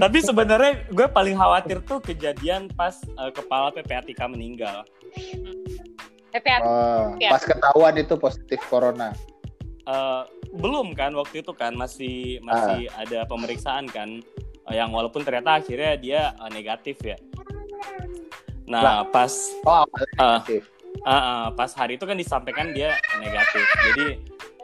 Tapi 0.02 0.18
sebenarnya 0.20 0.90
gue 0.90 1.08
paling 1.08 1.38
khawatir 1.38 1.80
tuh 1.86 2.02
kejadian 2.02 2.68
pas 2.74 2.98
eh, 3.02 3.32
kepala 3.32 3.72
PPATK 3.72 4.20
meninggal. 4.28 4.84
Oh, 6.66 7.16
Iya. 7.16 7.30
pas 7.32 7.44
ketahuan 7.48 7.96
itu 7.96 8.20
positif 8.20 8.60
corona. 8.68 9.16
Eh, 9.86 10.22
belum 10.52 10.92
kan 10.98 11.16
waktu 11.16 11.46
itu 11.46 11.54
kan 11.56 11.78
masih 11.78 12.42
masih 12.44 12.90
ada 12.98 13.24
pemeriksaan 13.30 13.88
kan 13.88 14.20
Eh, 14.66 14.82
yang 14.82 14.90
walaupun 14.90 15.22
ternyata 15.22 15.62
akhirnya 15.62 15.94
dia 15.94 16.22
eh, 16.34 16.50
negatif 16.50 16.98
ya. 17.06 17.18
Nah, 18.66 19.06
pas 19.06 19.30
Oh, 19.62 19.86
positif. 19.94 20.66
Ah, 21.06 21.14
ah, 21.14 21.46
pas 21.54 21.70
hari 21.78 22.02
itu 22.02 22.06
kan 22.10 22.18
disampaikan 22.18 22.74
dia 22.74 22.98
negatif. 23.22 23.62
Jadi 23.62 24.08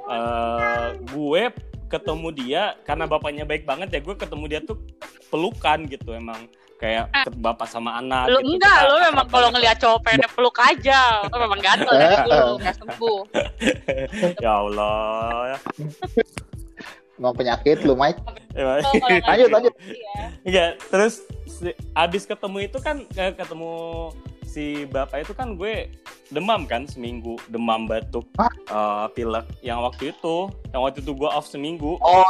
eh, 0.10 0.88
gue 0.98 1.43
ketemu 1.86 2.27
dia 2.33 2.63
karena 2.81 3.05
bapaknya 3.05 3.45
baik 3.45 3.63
banget 3.69 3.93
ya. 3.93 4.00
Gue 4.01 4.17
ketemu 4.17 4.45
dia 4.50 4.60
tuh 4.65 4.81
pelukan 5.29 5.86
gitu 5.86 6.17
emang 6.17 6.50
kayak 6.81 7.13
ke 7.13 7.29
bapak 7.38 7.69
sama 7.69 8.01
anak. 8.01 8.25
lo 8.25 8.41
gitu. 8.41 8.57
enggak, 8.57 8.77
Kita 8.81 8.89
lo 8.89 8.95
memang 8.98 9.25
kalau 9.29 9.48
banget 9.48 9.53
ngeliat 9.53 9.77
cowok 9.77 10.00
pengen 10.01 10.29
peluk 10.33 10.57
aja. 10.57 11.01
Lo 11.29 11.38
memang 11.38 11.60
gatel 11.62 11.93
dari 12.01 12.17
dulu, 12.25 12.50
nggak 12.57 12.75
sembuh. 12.81 13.19
Ya 14.43 14.51
Allah. 14.57 15.62
Mau 17.21 17.38
penyakit 17.38 17.86
lu, 17.86 17.93
Mike? 17.93 18.17
Ya, 18.57 18.81
Lanjut, 19.29 19.50
lanjut. 19.53 19.74
Iya. 19.77 20.25
Enggak, 20.41 20.69
terus 20.89 21.21
abis 21.93 22.25
ketemu 22.25 22.65
itu 22.65 22.77
kan 22.81 23.05
eh, 23.13 23.29
ketemu 23.38 24.10
si 24.51 24.84
bapak 24.86 25.24
itu 25.24 25.31
kan 25.31 25.55
gue 25.55 25.88
demam 26.27 26.67
kan 26.67 26.84
seminggu, 26.84 27.39
demam 27.48 27.88
batuk, 27.88 28.27
Hah? 28.36 28.51
eh, 28.51 29.05
pilek. 29.15 29.48
Yang 29.63 29.79
waktu 29.88 30.03
itu, 30.12 30.36
yang 30.72 30.81
waktu 30.84 31.00
itu 31.00 31.12
gue 31.15 31.29
off 31.31 31.48
seminggu. 31.48 31.96
Oh, 32.03 32.27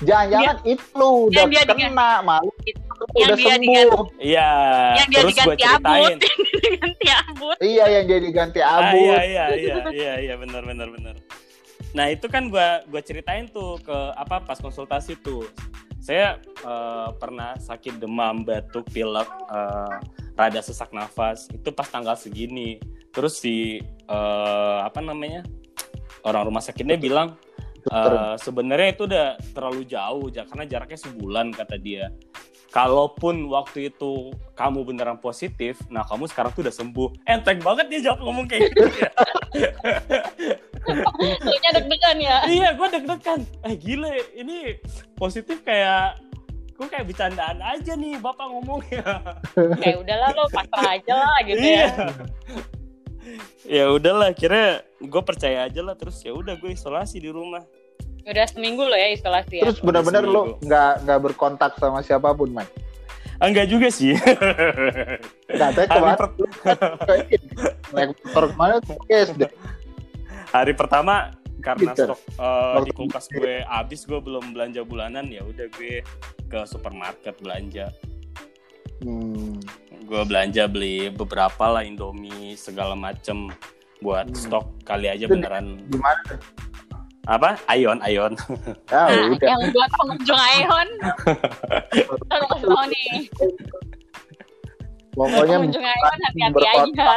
jangan-jangan 0.00 0.56
itu 0.64 0.84
lu 0.92 1.28
udah 1.28 1.44
Yang 1.44 1.48
dia 1.52 1.62
kena 1.68 2.20
malu 2.20 2.52
Yang 3.12 3.28
udah 3.28 3.36
dia 3.36 3.54
sembuh. 3.56 4.04
Iya, 4.16 4.50
Yang 4.96 5.08
dia 5.08 5.20
terus 5.20 5.32
gue 5.36 5.44
diganti 5.52 5.64
abut. 5.68 5.80
ceritain. 5.84 6.16
Ganti 6.76 7.08
abut. 7.08 7.56
Iya 7.58 7.84
yang 7.90 8.04
jadi 8.06 8.28
ganti 8.30 8.60
Ah, 8.60 8.72
abu. 8.82 8.98
iya 8.98 9.18
iya 9.22 9.44
iya 9.54 9.76
iya 9.92 10.12
iya 10.20 10.34
benar 10.36 10.62
benar 10.62 10.88
benar. 10.90 11.14
Nah 11.94 12.06
itu 12.10 12.26
kan 12.26 12.50
gua 12.50 12.84
gua 12.84 13.00
ceritain 13.00 13.46
tuh 13.46 13.80
ke 13.80 13.96
apa 14.12 14.42
pas 14.42 14.58
konsultasi 14.58 15.16
tuh. 15.20 15.48
Saya 15.96 16.36
eh, 16.42 17.08
pernah 17.16 17.56
sakit 17.56 17.96
demam, 17.96 18.42
batuk, 18.42 18.84
pilek, 18.90 19.24
eh, 19.48 19.94
rada 20.36 20.60
sesak 20.60 20.92
nafas. 20.92 21.48
Itu 21.50 21.72
pas 21.72 21.88
tanggal 21.88 22.14
segini. 22.14 22.78
Terus 23.10 23.40
si 23.40 23.80
eh, 23.82 24.78
apa 24.84 25.00
namanya 25.00 25.42
orang 26.22 26.52
rumah 26.52 26.60
sakitnya 26.60 27.00
bilang 27.00 27.34
eh, 27.88 28.34
sebenarnya 28.38 28.88
itu 28.92 29.02
udah 29.08 29.26
terlalu 29.56 29.82
jauh 29.88 30.28
ja- 30.28 30.46
karena 30.46 30.68
jaraknya 30.68 31.00
sebulan 31.00 31.56
kata 31.56 31.80
dia. 31.80 32.12
Kalaupun 32.66 33.48
waktu 33.48 33.88
itu 33.88 34.36
kamu 34.52 34.84
beneran 34.84 35.16
positif, 35.16 35.80
nah 35.88 36.04
kamu 36.04 36.28
sekarang 36.28 36.52
tuh 36.52 36.60
udah 36.60 36.74
sembuh. 36.76 37.24
Enteng 37.24 37.64
banget 37.64 37.88
dia 37.88 38.00
jawab 38.12 38.20
ngomong 38.20 38.44
kayak 38.44 38.68
gitu 38.68 38.84
ya. 39.00 39.10
Lo 41.40 41.56
nya 41.56 41.70
deg-degan 41.72 42.18
ya. 42.20 42.36
iya, 42.44 42.68
gue 42.76 42.88
deg-degan. 42.92 43.40
Eh 43.64 43.74
gila, 43.80 44.12
ini 44.36 44.76
positif 45.16 45.64
kayak 45.64 46.20
gue 46.76 46.86
kayak 46.92 47.06
bercandaan 47.08 47.58
aja 47.64 47.92
nih 47.96 48.20
bapak 48.20 48.46
ngomongnya. 48.52 49.04
Kayak 49.80 49.96
udahlah 50.04 50.30
lo 50.36 50.44
pasrah 50.52 50.88
aja 51.00 51.14
lah 51.16 51.36
gitu 51.48 51.64
iya. 51.64 51.86
ya. 51.88 52.08
ya 53.64 53.84
udahlah, 53.90 54.30
kira 54.36 54.84
gue 55.00 55.22
percaya 55.24 55.66
aja 55.66 55.80
lah 55.80 55.96
terus 55.96 56.20
ya 56.20 56.36
udah 56.36 56.54
gue 56.60 56.70
isolasi 56.76 57.16
di 57.18 57.32
rumah. 57.32 57.64
Udah 58.26 58.44
seminggu 58.50 58.84
lo 58.84 58.94
ya 58.94 59.08
isolasi 59.16 59.62
ya. 59.62 59.62
Terus 59.64 59.80
benar-benar 59.80 60.22
lu 60.26 60.32
Seminggu. 60.56 60.66
nggak 60.68 60.92
nggak 61.08 61.20
berkontak 61.24 61.72
sama 61.80 62.04
siapa 62.04 62.34
pun. 62.36 62.52
Ah, 62.58 63.46
enggak 63.48 63.68
juga 63.72 63.88
sih. 63.88 64.18
Katanya 65.60 65.88
hari, 65.88 65.96
kemarin 65.96 66.18
per- 66.18 66.34
naik 67.94 68.10
motor 68.20 68.44
ke 68.50 68.54
mana 68.56 68.76
hari 70.50 70.72
pertama 70.72 71.30
karena 71.66 71.90
Gitu. 71.90 72.06
stok 72.06 72.20
eh, 72.38 72.78
di 72.80 72.92
kulkas 72.92 73.26
gue 73.28 73.54
habis 73.60 74.00
gue 74.02 74.16
belum 74.16 74.54
belanja 74.54 74.80
bulanan 74.82 75.26
ya 75.26 75.42
udah 75.42 75.66
gue 75.68 75.98
ke 76.46 76.58
supermarket 76.64 77.34
belanja 77.36 77.90
Hmm. 78.96 79.60
gue 80.00 80.22
belanja 80.24 80.64
beli 80.64 81.10
beberapa 81.10 81.68
lah 81.68 81.82
Indomie 81.82 82.54
segala 82.54 82.94
macem 82.94 83.50
buat 83.98 84.24
Hmm. 84.24 84.38
stok 84.38 84.66
kali 84.82 85.06
aja 85.06 85.26
Itu 85.26 85.34
beneran 85.34 85.82
Gimana? 85.86 86.38
apa 87.26 87.58
Ayon 87.66 87.98
Ayon 88.00 88.32
Ah, 88.88 89.10
Nah, 89.10 89.34
udah. 89.34 89.48
yang 89.50 89.62
buat 89.68 89.90
pengunjung 89.92 90.38
Aeon. 90.38 90.88
Kalau 92.24 92.46
kasih 92.46 92.68
tau 92.70 92.84
nih, 92.86 93.10
Pokoknya 95.12 95.56
pengunjung 95.58 95.82
Aeon 95.82 96.18
hati-hati 96.22 96.64
aja. 96.64 97.08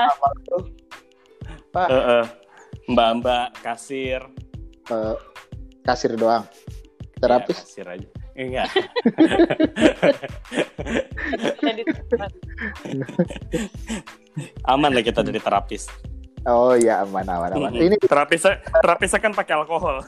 eh. 1.78 2.26
Mbak-mbak 2.90 3.54
kasir 3.62 4.22
eh, 4.90 5.16
kasir 5.86 6.18
doang. 6.18 6.44
Ya, 7.20 7.22
Terapis. 7.22 7.58
kasir 7.62 7.86
aja 7.86 8.08
enggak 8.40 8.72
Jadi 11.60 11.82
aman 14.64 14.92
lah 14.96 15.04
kita 15.04 15.20
dari 15.22 15.38
terapis 15.38 15.92
Oh 16.48 16.72
iya 16.72 17.04
aman 17.04 17.28
aman 17.28 17.52
aman. 17.52 17.72
Mm-mm. 17.76 17.84
Ini 17.84 18.00
terapis 18.00 18.48
terapisnya 18.80 19.20
kan 19.20 19.36
pakai 19.36 19.60
alkohol 19.60 20.00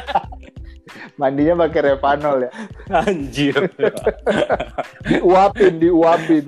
mandinya 1.20 1.64
pakai 1.64 1.96
Revanol 1.96 2.44
ya. 2.44 2.50
anjir 2.92 3.56
Diuapin, 5.08 5.80
diuapin. 5.80 6.44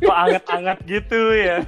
kok 0.00 0.16
anget-anget 0.16 0.78
gitu 0.88 1.20
ya 1.36 1.60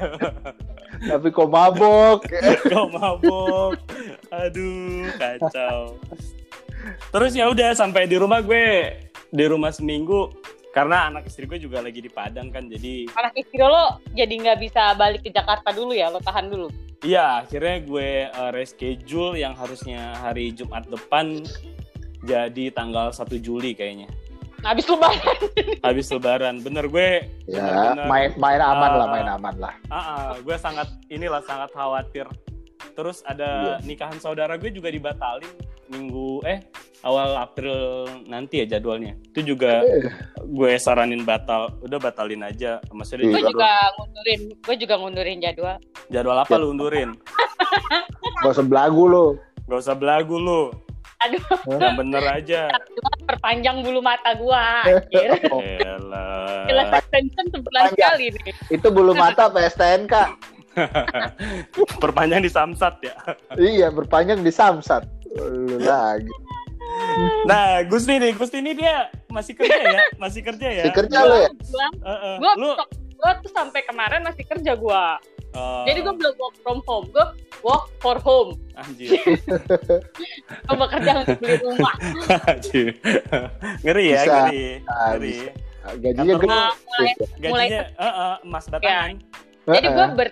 Tapi 0.98 1.28
kok 1.30 1.50
mabok. 1.52 2.26
kok 2.72 2.88
mabok 2.90 3.78
aduh 4.28 5.08
kacau 5.16 5.96
terus 7.12 7.32
ya 7.32 7.48
udah 7.48 7.72
sampai 7.72 8.04
di 8.04 8.16
rumah 8.20 8.44
gue 8.44 8.96
di 9.32 9.44
rumah 9.48 9.72
seminggu 9.72 10.32
karena 10.72 11.08
anak 11.08 11.26
istri 11.26 11.48
gue 11.48 11.58
juga 11.58 11.80
lagi 11.80 12.04
di 12.04 12.12
Padang 12.12 12.52
kan 12.52 12.68
jadi 12.68 13.08
anak 13.16 13.34
istri 13.40 13.60
lo 13.60 14.00
jadi 14.12 14.30
nggak 14.30 14.58
bisa 14.60 14.92
balik 14.94 15.24
ke 15.24 15.32
Jakarta 15.32 15.72
dulu 15.72 15.96
ya, 15.96 16.12
lo 16.12 16.20
tahan 16.20 16.52
dulu. 16.52 16.68
iya 17.02 17.42
akhirnya 17.44 17.76
gue 17.82 18.10
uh, 18.30 18.50
reschedule 18.52 19.40
yang 19.40 19.56
harusnya 19.56 20.16
hari 20.20 20.52
Jumat 20.52 20.84
depan 20.86 21.40
jadi 22.24 22.74
tanggal 22.74 23.14
1 23.14 23.26
Juli 23.40 23.72
kayaknya 23.72 24.10
habis 24.68 24.84
lebaran. 24.86 25.36
habis 25.80 26.06
lebaran 26.08 26.54
bener 26.60 26.84
gue 26.86 27.08
Ya, 27.46 27.64
bener-bener, 27.64 28.04
main 28.06 28.28
main 28.36 28.60
aman 28.60 28.90
lah, 28.92 29.06
Ah. 29.06 29.10
main 29.10 29.28
aman 29.30 29.54
lah. 29.56 29.74
ah, 29.88 29.96
ah, 29.96 30.30
gue 30.36 30.56
sangat 30.56 30.84
inilah 31.08 31.40
sangat 31.42 31.72
khawatir 31.72 32.28
terus 32.92 33.24
ada 33.24 33.78
nikahan 33.80 34.18
saudara 34.18 34.54
gue 34.54 34.68
juga 34.68 34.86
dibatalin 34.88 35.50
minggu 35.88 36.44
eh 36.44 36.60
awal 37.00 37.38
April 37.38 37.74
nanti 38.26 38.60
ya 38.60 38.76
jadwalnya 38.76 39.16
itu 39.26 39.54
juga 39.54 39.80
Eh, 39.80 40.04
gue 40.44 40.70
saranin 40.76 41.22
batal 41.22 41.72
udah 41.80 41.96
batalin 41.96 42.42
aja 42.42 42.82
maksudnya 42.90 43.24
Iya. 43.24 43.34
gue 43.34 43.42
juga 43.48 43.70
ngundurin, 43.94 44.40
gue 44.58 44.76
juga 44.76 44.94
ngundurin 44.96 45.38
jadwal. 45.40 45.76
jadwal 46.08 46.38
apa 46.38 46.54
lu 46.54 46.66
undurin 46.70 47.10
Gak 48.38 48.52
usah 48.52 48.62
belagu 48.62 49.02
lu. 49.04 49.26
gak 49.64 49.80
usah 49.80 49.94
belagu 49.94 50.36
lu 50.36 50.62
Aduh, 51.18 51.42
yang 51.72 51.98
bener 51.98 52.22
aja 52.24 52.70
sepanjang 53.38 53.86
bulu 53.86 54.02
mata 54.02 54.34
gua. 54.34 54.82
anjir. 54.90 55.30
Oh. 55.54 55.62
Jelas 56.66 56.90
extension 56.90 57.46
sebulan 57.54 57.94
Panjang. 57.94 57.94
sekali 57.94 58.26
nih. 58.34 58.52
itu 58.74 58.86
bulu 58.90 59.14
mata 59.14 59.46
apa 59.46 59.62
STNK? 59.70 60.14
Perpanjang 62.02 62.42
di 62.42 62.50
Samsat 62.50 62.94
ya. 63.02 63.14
iya, 63.58 63.88
berpanjang 63.94 64.42
di 64.42 64.50
Samsat. 64.50 65.06
Lu 65.38 65.78
lagi. 65.78 66.30
Nah, 67.46 67.82
Gusti 67.86 68.18
nih, 68.18 68.34
Gusti 68.34 68.58
ini 68.58 68.74
dia 68.74 69.10
masih 69.30 69.54
kerja 69.54 69.78
ya, 69.78 70.00
masih 70.18 70.40
kerja 70.42 70.68
ya. 70.70 70.84
Si 70.86 70.90
kerja 70.94 71.18
lo 71.26 71.36
ya? 71.36 71.50
Gua, 71.50 71.86
Heeh. 72.04 72.34
gua, 72.42 72.52
Lu 72.58 72.68
gua 73.18 73.30
tuh 73.42 73.50
sampai 73.50 73.82
kemarin 73.86 74.22
masih 74.22 74.44
kerja 74.46 74.74
gua. 74.78 75.18
Oh, 75.58 75.82
Jadi 75.84 75.98
gua 76.00 76.14
belum 76.14 76.34
work 76.36 76.56
from 76.60 76.78
home, 76.84 77.06
gua 77.10 77.26
work 77.60 77.84
for 77.98 78.16
home. 78.18 78.50
anjir. 78.76 79.18
Gua 80.64 80.74
bekerja 80.78 81.10
untuk 81.18 81.38
beli 81.38 81.56
rumah. 81.58 81.94
anjir. 82.46 82.94
ngeri 83.82 84.04
ya, 84.08 84.22
Bisa. 84.22 84.34
ngeri. 84.40 84.64
Ah, 84.84 85.10
Ngeri. 85.12 85.34
bisa. 85.34 85.52
Gajinya 85.88 86.34
gede. 86.36 86.48
Nah, 86.48 86.70
mulai 87.40 87.68
Gajinya 87.68 87.82
heeh, 87.96 88.34
emas 88.44 88.64
batangan. 88.68 89.10
Jadi 89.66 89.86
gue 89.88 90.06
ber 90.14 90.28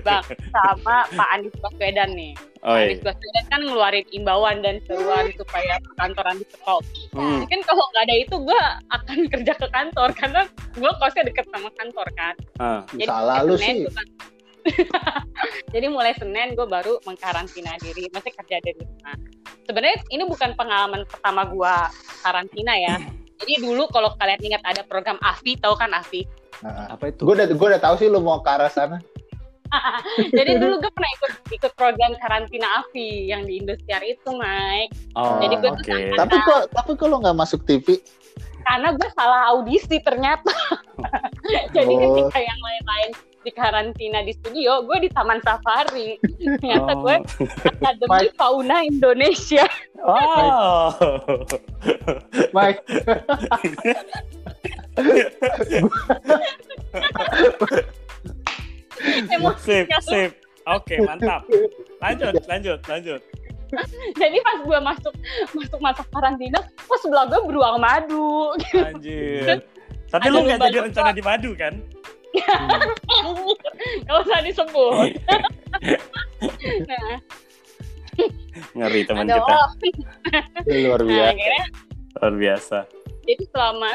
bang 0.00 0.24
sama 0.48 1.04
Pak 1.10 1.28
Anies 1.30 1.52
Baswedan 1.58 2.10
nih. 2.12 2.32
Oh, 2.60 2.72
Pak 2.72 2.78
iya. 2.78 2.84
Anies 2.86 3.02
Baswedan 3.02 3.44
kan 3.46 3.60
ngeluarin 3.62 4.06
imbauan 4.10 4.56
dan 4.60 4.80
seruan 4.84 5.28
supaya 5.36 5.76
kantoran 5.94 6.36
di 6.36 6.46
stop. 6.48 6.80
Hmm. 7.12 7.44
Mungkin 7.44 7.60
kalau 7.62 7.84
nggak 7.86 8.04
ada 8.04 8.16
itu 8.16 8.36
gue 8.38 8.60
akan 8.88 9.18
kerja 9.36 9.52
ke 9.52 9.68
kantor 9.68 10.08
karena 10.12 10.42
gue 10.72 10.90
kosnya 10.96 11.22
deket 11.24 11.44
sama 11.50 11.68
kantor 11.72 12.06
kan. 12.14 12.34
Ah. 12.56 12.80
Salah 13.04 13.44
mulai 13.44 13.48
lu 13.48 13.54
sih. 13.58 13.84
kan- 13.86 14.12
Jadi 15.74 15.86
mulai 15.88 16.12
Senin 16.16 16.54
gue 16.54 16.66
baru 16.66 16.98
mengkarantina 17.04 17.76
diri, 17.82 18.08
masih 18.10 18.32
kerja 18.34 18.56
dari 18.62 18.80
rumah. 18.80 19.16
Sebenarnya 19.66 19.98
ini 20.14 20.22
bukan 20.26 20.54
pengalaman 20.54 21.02
pertama 21.06 21.46
gue 21.46 21.74
karantina 22.22 22.74
ya. 22.74 22.96
Jadi 23.42 23.54
dulu 23.60 23.84
kalau 23.92 24.16
kalian 24.16 24.40
ingat 24.40 24.62
ada 24.64 24.82
program 24.88 25.20
AFI, 25.20 25.60
tahu 25.60 25.76
kan 25.76 25.92
AFI? 25.92 26.24
Heeh. 26.64 26.86
Apa 26.88 27.12
itu? 27.12 27.28
Gue 27.28 27.36
udah 27.36 27.46
gue 27.52 27.68
udah 27.76 27.82
tahu 27.82 27.94
sih 28.00 28.08
lu 28.08 28.24
mau 28.24 28.40
ke 28.40 28.48
arah 28.48 28.72
sana. 28.72 28.96
Jadi 30.38 30.56
dulu 30.56 30.78
gue 30.82 30.92
pernah 30.94 31.10
ikut 31.20 31.32
ikut 31.52 31.72
program 31.76 32.16
karantina 32.22 32.80
AFI 32.80 33.28
yang 33.28 33.44
di 33.44 33.60
Indosiar 33.60 34.00
itu, 34.06 34.30
Mike. 34.32 34.94
Oh, 35.18 35.36
Jadi 35.42 35.54
gue 35.60 35.70
oke. 35.70 35.82
tuh 35.84 36.16
Tapi 36.16 36.36
kok 36.48 36.60
tapi 36.72 36.90
kok 36.96 37.06
lu 37.10 37.16
nggak 37.20 37.36
masuk 37.36 37.60
TV? 37.68 38.00
Karena 38.66 38.90
gue 38.96 39.08
salah 39.14 39.52
audisi 39.54 40.00
ternyata. 40.02 40.50
Jadi 41.76 41.92
Oh. 41.92 42.00
ketika 42.02 42.38
yang 42.40 42.58
lain-lain 42.58 43.10
di 43.46 43.54
karantina 43.54 44.26
di 44.26 44.34
studio, 44.34 44.82
gue 44.82 45.06
di 45.06 45.10
Taman 45.14 45.38
Safari. 45.38 46.18
Ternyata 46.58 46.98
Oh. 46.98 47.02
gue 47.06 47.16
Akademi. 47.78 48.26
Fauna 48.34 48.82
Indonesia. 48.82 49.62
Oh. 50.02 50.90
Mike, 52.50 52.82
Emosi. 59.30 59.62
sip, 59.62 59.86
sip. 60.02 60.30
Oke, 60.66 60.98
mantap. 61.06 61.46
Lanjut, 62.02 62.34
lanjut, 62.50 62.80
lanjut. 62.90 63.20
Jadi 64.14 64.38
pas 64.42 64.58
gue 64.62 64.78
masuk 64.78 65.14
masuk 65.54 65.78
masa 65.82 66.02
karantina, 66.10 66.58
pas 66.86 66.98
sebelah 67.02 67.30
gue 67.30 67.40
beruang 67.46 67.78
madu. 67.78 68.54
Anjir. 68.74 69.62
Tapi 70.06 70.22
Ada 70.22 70.30
lu 70.30 70.38
nggak 70.46 70.58
jadi 70.70 70.78
rencana 70.86 71.10
di 71.10 71.22
madu 71.22 71.50
kan? 71.58 71.74
Gak 74.06 74.18
usah 74.22 74.38
disebut. 74.42 75.10
nah, 76.90 77.16
Ngeri 78.72 79.00
teman 79.04 79.26
ada 79.26 79.38
kita. 79.38 79.56
luar 80.84 81.00
Nah, 81.00 81.08
biasa. 81.08 81.32
akhirnya 81.32 81.64
Luar 82.16 82.34
biasa. 82.34 82.78
jadi 83.22 83.44
selama 83.50 83.90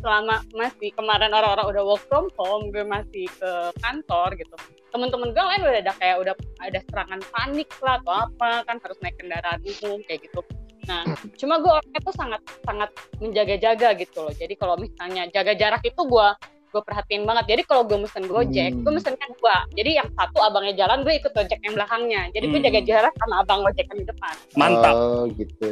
selama 0.00 0.36
masih 0.56 0.88
kemarin 0.96 1.28
orang-orang 1.28 1.66
udah 1.68 1.82
work 1.84 2.02
from 2.08 2.32
home 2.34 2.72
gue 2.72 2.80
masih 2.80 3.28
ke 3.28 3.50
kantor 3.76 4.32
gitu 4.32 4.56
temen-temen 4.88 5.28
gue 5.30 5.44
lain 5.44 5.60
udah 5.60 5.80
ada 5.84 5.92
kayak 6.00 6.16
udah 6.18 6.34
ada 6.58 6.80
serangan 6.88 7.20
panik 7.28 7.68
lah 7.84 8.00
atau 8.00 8.14
apa 8.24 8.64
kan 8.64 8.80
harus 8.80 8.96
naik 9.04 9.20
kendaraan 9.20 9.60
umum 9.60 10.00
kayak 10.08 10.24
gitu 10.24 10.40
nah 10.88 11.04
cuma 11.36 11.60
gue 11.60 11.68
orangnya 11.68 12.00
tuh 12.00 12.14
sangat 12.16 12.40
sangat 12.64 12.90
menjaga-jaga 13.20 13.92
gitu 14.00 14.18
loh 14.24 14.32
jadi 14.32 14.54
kalau 14.56 14.80
misalnya 14.80 15.28
jaga 15.28 15.52
jarak 15.52 15.82
itu 15.84 16.00
gue 16.00 16.28
gue 16.70 16.78
perhatiin 16.80 17.22
banget 17.22 17.44
jadi 17.48 17.62
kalau 17.64 17.82
gue 17.82 17.98
mesen 17.98 18.24
gojek 18.24 18.70
Hmm. 18.70 18.82
gue 18.82 18.92
mesennya 18.94 19.26
dua 19.36 19.56
jadi 19.70 19.90
yang 19.98 20.08
satu 20.14 20.38
abangnya 20.40 20.74
jalan 20.76 21.02
gue 21.02 21.14
ikut 21.16 21.30
gojek 21.30 21.58
yang 21.60 21.74
belakangnya 21.74 22.22
jadi 22.30 22.44
gue 22.46 22.56
Hmm. 22.56 22.66
jaga 22.70 22.80
jarak 22.80 23.14
sama 23.16 23.34
abang 23.40 23.60
gojek 23.60 23.86
yang 23.86 23.98
di 23.98 24.06
depan 24.06 24.34
Mantap. 24.52 24.94
Oh, 24.94 25.22
gitu. 25.30 25.66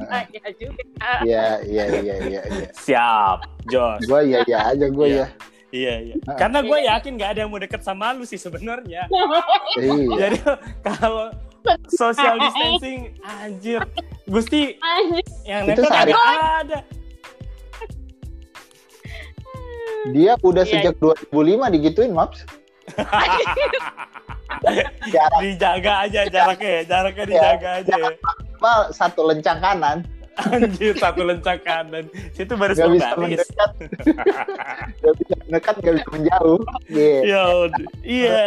Nah, 0.00 0.22
ya 0.28 0.46
juga 0.54 0.82
Iya, 1.20 1.46
iya, 1.66 1.84
iya, 1.92 2.14
iya, 2.22 2.42
iya. 2.46 2.68
Siap, 2.72 3.38
Jos. 3.66 4.00
Gue 4.06 4.20
ya 4.26 4.40
ya 4.46 4.70
aja 4.70 4.86
gue 4.86 5.06
Iya. 5.08 5.18
ya. 5.18 5.26
Iya, 5.70 5.94
iya. 6.02 6.14
Karena 6.34 6.62
gue 6.62 6.78
yakin 6.80 7.12
nggak 7.14 7.30
ada 7.30 7.40
yang 7.42 7.50
mau 7.50 7.58
deket 7.58 7.82
sama 7.82 8.10
lu 8.10 8.22
sih 8.22 8.38
sebenarnya. 8.38 9.10
Iya. 9.76 10.06
Jadi 10.20 10.36
kalau 10.80 11.34
social 11.90 12.38
distancing, 12.38 13.14
anjir. 13.20 13.82
Gusti 14.24 14.78
Anjir. 14.78 15.26
yang 15.42 15.66
Itu 15.66 15.82
kagak 15.84 16.14
ada. 16.62 16.78
Dia 20.08 20.32
udah 20.40 20.64
Iya. 20.64 20.72
sejak 20.80 20.94
2005 20.96 21.68
digituin, 21.68 22.12
Maps. 22.12 22.44
Jarak 25.10 25.40
Dijaga 25.40 25.92
aja 26.04 26.20
jaraknya, 26.26 26.70
ya. 26.70 26.82
jaraknya 26.84 27.24
Iya. 27.24 27.30
dijaga 27.30 27.70
aja. 27.80 27.94
ya. 27.96 28.10
minimal 28.50 28.80
satu 28.92 29.20
lencang 29.24 29.58
kanan. 29.58 29.98
Anjir, 30.40 30.92
satu 30.96 31.20
lencak 31.22 31.64
kanan. 31.64 32.04
Situ 32.32 32.52
baru 32.56 32.72
Gak 32.72 32.88
bisa 32.90 33.08
baris. 33.12 33.40
mendekat. 33.40 33.70
Gak 35.02 35.14
bisa 35.16 35.34
mendekat, 35.38 35.74
gak 35.80 35.94
bisa 35.96 36.08
menjauh. 36.12 36.60
Iya. 36.88 37.16
Ya, 37.24 37.42
iya. 38.04 38.40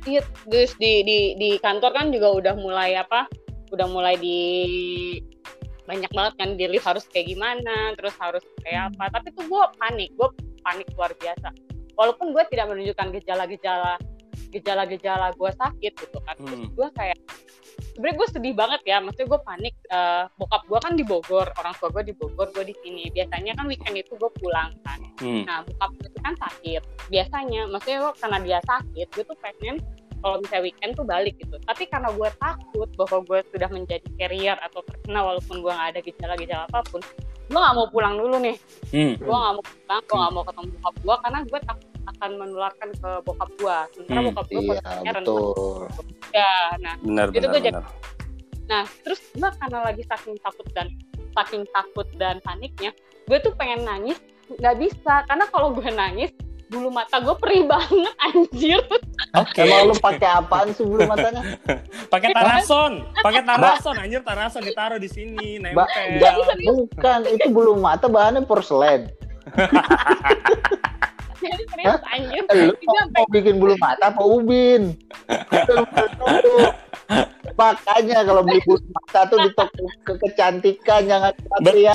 Iya, 0.00 0.20
terus 0.48 0.72
di 0.80 1.04
di 1.04 1.18
di 1.36 1.50
kantor 1.60 1.92
kan 1.92 2.06
juga 2.08 2.32
udah 2.32 2.54
mulai 2.56 2.96
apa? 2.96 3.28
Udah 3.68 3.84
mulai 3.84 4.16
di 4.16 4.38
banyak 5.90 6.10
banget 6.14 6.34
kan 6.38 6.48
di 6.54 6.64
lift 6.70 6.86
harus 6.86 7.02
kayak 7.10 7.34
gimana, 7.34 7.98
terus 7.98 8.14
harus 8.22 8.44
kayak 8.62 8.94
apa. 8.94 9.18
Tapi 9.18 9.34
tuh 9.34 9.44
gue 9.50 9.64
panik, 9.82 10.14
gue 10.14 10.28
panik 10.62 10.86
luar 10.94 11.10
biasa. 11.18 11.50
Walaupun 11.98 12.30
gue 12.30 12.44
tidak 12.54 12.70
menunjukkan 12.70 13.10
gejala-gejala 13.18 13.98
gejala-gejala 14.50 15.34
gue 15.34 15.50
sakit 15.50 15.92
gitu 15.94 16.18
kan. 16.26 16.34
Terus 16.38 16.58
Hmm. 16.58 16.70
gue 16.74 16.88
kayak 16.94 17.18
sebenarnya 17.94 18.16
gue 18.18 18.28
sedih 18.30 18.54
banget 18.54 18.80
ya. 18.86 18.98
Maksudnya 19.02 19.28
gue 19.34 19.40
panik. 19.42 19.74
eh, 19.90 20.24
bokap 20.38 20.62
gue 20.70 20.78
kan 20.78 20.94
di 20.94 21.02
Bogor, 21.02 21.50
orang 21.58 21.74
tua 21.82 21.90
gue 21.90 22.02
di 22.06 22.14
Bogor, 22.14 22.54
gue 22.54 22.62
di 22.62 22.74
sini. 22.78 23.10
Biasanya 23.10 23.58
kan 23.58 23.66
weekend 23.66 23.98
itu 23.98 24.14
gue 24.14 24.30
pulang 24.38 24.70
kan. 24.86 25.02
Hmm. 25.18 25.42
Nah, 25.42 25.66
bokap 25.66 25.90
gue 25.98 26.10
kan 26.22 26.34
sakit. 26.38 26.82
Biasanya, 27.10 27.66
maksudnya 27.66 27.98
gue 28.06 28.12
karena 28.22 28.38
dia 28.38 28.58
sakit, 28.62 29.06
gue 29.10 29.24
tuh 29.26 29.38
pengen 29.42 29.82
kalau 30.20 30.36
misalnya 30.40 30.64
weekend 30.68 30.92
tuh 30.96 31.06
balik 31.08 31.34
gitu. 31.40 31.56
Tapi 31.64 31.84
karena 31.88 32.08
gue 32.12 32.28
takut 32.36 32.88
bahwa 32.96 33.18
gue 33.24 33.38
sudah 33.52 33.68
menjadi 33.72 34.08
carrier 34.20 34.56
atau 34.60 34.80
terkena 34.84 35.20
walaupun 35.24 35.64
gue 35.64 35.72
nggak 35.72 35.88
ada 35.96 36.00
gejala-gejala 36.04 36.64
apa 36.68 36.80
pun, 36.88 37.00
gue 37.48 37.60
nggak 37.60 37.76
mau 37.76 37.88
pulang 37.88 38.14
dulu 38.20 38.36
nih. 38.40 38.56
Hmm. 38.92 39.14
Gue 39.16 39.36
nggak 39.36 39.54
mau 39.56 39.64
pulang, 39.64 40.00
gue 40.04 40.16
nggak 40.16 40.32
mau 40.32 40.44
ketemu 40.44 40.66
bokap 40.76 40.94
gue 41.00 41.16
karena 41.24 41.38
gue 41.44 41.60
takut 41.64 41.88
akan 42.00 42.30
menularkan 42.36 42.88
ke 42.96 43.10
bokap 43.24 43.50
gue. 43.56 43.76
Sementara 43.96 44.18
Hmm, 44.20 44.28
bokap 44.32 44.46
gue 44.48 44.62
Iya, 44.76 45.12
betul. 45.16 45.80
Ya, 46.30 46.54
nah 46.78 46.94
Benar, 47.00 47.26
Itu 47.32 47.36
benar, 47.40 47.50
gue 47.50 47.60
jadi-. 47.64 47.84
Nah, 48.70 48.84
terus 49.02 49.20
gue 49.34 49.50
karena 49.50 49.78
lagi 49.82 50.02
saking 50.06 50.36
takut 50.44 50.66
dan 50.76 50.86
saking 51.34 51.64
takut 51.74 52.06
dan 52.18 52.38
paniknya, 52.42 52.90
gue 53.26 53.38
tuh 53.42 53.54
pengen 53.58 53.82
nangis, 53.86 54.18
nggak 54.58 54.76
bisa 54.78 55.26
karena 55.26 55.44
kalau 55.50 55.74
gue 55.74 55.90
nangis, 55.90 56.30
bulu 56.70 56.88
mata 56.94 57.18
gue 57.18 57.34
perih 57.42 57.66
banget 57.66 58.14
anjir. 58.30 58.80
Oke. 59.34 59.66
Emang 59.66 59.90
lu 59.90 59.94
pakai 59.98 60.28
apaan 60.38 60.70
sih 60.70 60.86
bulu 60.86 61.02
matanya? 61.04 61.42
Pakai 62.14 62.30
tarason, 62.34 63.06
pakai 63.22 63.42
tarason 63.46 63.94
anjir 63.94 64.22
tarason 64.26 64.62
ditaruh 64.66 64.98
di 64.98 65.06
sini 65.06 65.62
nempel. 65.62 65.86
Bukan, 66.90 67.20
itu 67.30 67.46
bulu 67.50 67.78
mata 67.78 68.10
bahannya 68.10 68.42
porselen. 68.46 69.10
Jadi 71.40 71.62
serius 71.70 72.02
anjir. 72.10 72.42
Eh, 72.50 72.66
Lu 72.70 72.74
mau, 73.14 73.26
bikin 73.30 73.62
bulu 73.62 73.74
mata 73.78 74.10
apa 74.10 74.22
ubin? 74.22 74.94
Makanya 77.54 78.26
kalau 78.26 78.42
beli 78.42 78.60
bulu 78.66 78.82
mata 78.90 79.20
tuh 79.30 79.38
di 79.42 79.50
toko 79.54 79.84
ke 80.06 80.12
kecantikan 80.26 81.00
jangan 81.06 81.32
di 81.34 81.44
material. 81.46 81.94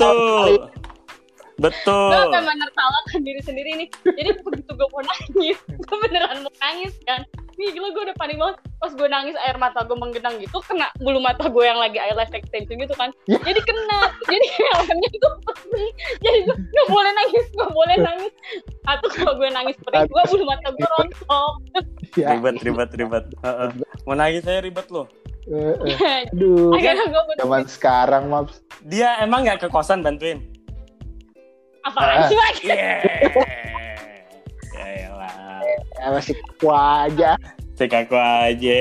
Betul. 1.56 2.12
gue 2.12 2.20
sampai 2.28 2.42
menertawakan 2.44 3.20
diri 3.24 3.40
sendiri 3.40 3.70
nih. 3.80 3.88
Jadi 4.04 4.30
begitu 4.44 4.70
gue 4.76 4.88
mau 4.92 5.02
nangis, 5.02 5.58
gue 5.64 5.96
beneran 6.04 6.44
mau 6.44 6.52
nangis 6.60 6.94
kan. 7.08 7.24
Nih 7.56 7.72
gila 7.72 7.88
gue 7.96 8.02
udah 8.12 8.16
panik 8.20 8.36
banget. 8.36 8.56
Pas 8.76 8.92
gue 8.92 9.08
nangis 9.08 9.36
air 9.40 9.56
mata 9.56 9.80
gue 9.88 9.96
menggenang 9.96 10.36
gitu, 10.36 10.60
kena 10.68 10.92
bulu 11.00 11.16
mata 11.16 11.48
gue 11.48 11.64
yang 11.64 11.80
lagi 11.80 11.96
eyelash 11.96 12.32
extension 12.36 12.76
gitu 12.76 12.92
kan. 12.92 13.08
Ya. 13.24 13.40
Jadi 13.40 13.60
kena. 13.64 14.12
Jadi 14.28 14.46
helmnya 14.60 15.08
itu 15.08 15.28
perih. 15.48 15.90
Jadi 16.20 16.38
gue 16.44 16.56
gak 16.56 16.88
boleh 16.92 17.12
nangis, 17.16 17.44
gak 17.56 17.72
boleh 17.72 17.96
nangis. 18.04 18.32
Atau 18.84 19.08
kalau 19.16 19.32
gue 19.40 19.48
nangis 19.48 19.76
perih, 19.80 20.04
gue 20.04 20.22
bulu 20.28 20.44
mata 20.44 20.68
gue 20.76 20.88
rontok. 21.00 21.52
Ya, 22.20 22.36
Ribet, 22.36 22.60
ribet, 22.60 22.90
ribet. 22.96 23.24
Heeh. 23.40 23.68
Mau 24.04 24.12
nangis 24.12 24.44
saya 24.44 24.60
ribet 24.60 24.88
loh. 24.92 25.08
Eh, 25.46 25.74
eh. 25.94 26.22
Aduh, 26.34 26.74
akhirnya 26.74 27.06
gue 27.06 27.22
bener 27.32 27.40
zaman 27.46 27.62
sekarang 27.70 28.24
maps. 28.28 28.60
Dia 28.82 29.22
emang 29.22 29.46
nggak 29.46 29.66
ke 29.66 29.68
kosan 29.70 30.02
bantuin? 30.02 30.42
Apaan 31.86 32.16
Ah. 32.18 32.26
sih 32.26 32.36
Mike? 32.36 32.60
Yeah. 32.66 32.98
ya 34.74 34.86
elah. 35.06 35.60
Ya, 35.96 36.06
masih 36.10 36.34
kuat 36.58 37.10
aja. 37.12 37.30
Cek 37.76 37.92
aku 37.94 38.16
aja. 38.16 38.78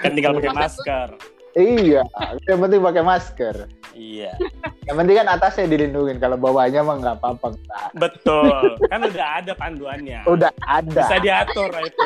Kan 0.00 0.10
tinggal 0.12 0.36
pakai 0.36 0.52
masker. 0.52 1.08
Iya, 1.54 2.02
yang 2.46 2.58
penting 2.60 2.82
pakai 2.82 3.02
masker. 3.02 3.56
Iya. 3.94 4.32
Yang 4.84 4.96
penting 5.00 5.16
kan 5.16 5.28
atasnya 5.32 5.66
dilindungin, 5.70 6.18
kalau 6.18 6.36
bawahnya 6.36 6.82
mah 6.82 6.96
nggak 7.00 7.16
apa-apa. 7.22 7.54
Betul. 7.96 8.76
Kan 8.90 9.00
udah 9.06 9.26
ada 9.40 9.52
panduannya. 9.54 10.20
Udah 10.26 10.50
ada. 10.66 10.90
Bisa 10.90 11.16
diatur 11.22 11.70
itu. 11.82 12.04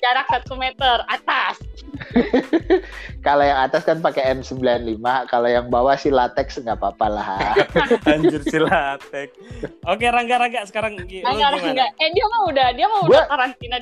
jarak 0.00 0.24
satu 0.32 0.56
meter 0.56 1.04
atas 1.12 1.60
Kalau 3.26 3.44
yang 3.44 3.60
atas 3.60 3.84
kan 3.84 4.00
pakai 4.00 4.32
N95, 4.40 5.04
kalau 5.28 5.48
yang 5.48 5.68
bawah 5.68 5.92
sih 5.96 6.08
latex 6.08 6.56
nggak 6.56 6.80
apa-apa 6.80 7.06
lah. 7.12 7.28
Anjir 8.10 8.40
si 8.44 8.56
latek. 8.56 9.36
Oke 9.84 10.08
Rangga 10.08 10.40
Rangga 10.40 10.64
sekarang 10.64 10.96
gimana? 11.04 11.52
enggak 11.60 11.90
eh 12.00 12.08
dia 12.16 12.26
mah 12.26 12.40
udah 12.48 12.68
dia 12.72 12.86
mah 12.88 13.00
udah 13.04 13.24
karantina 13.28 13.78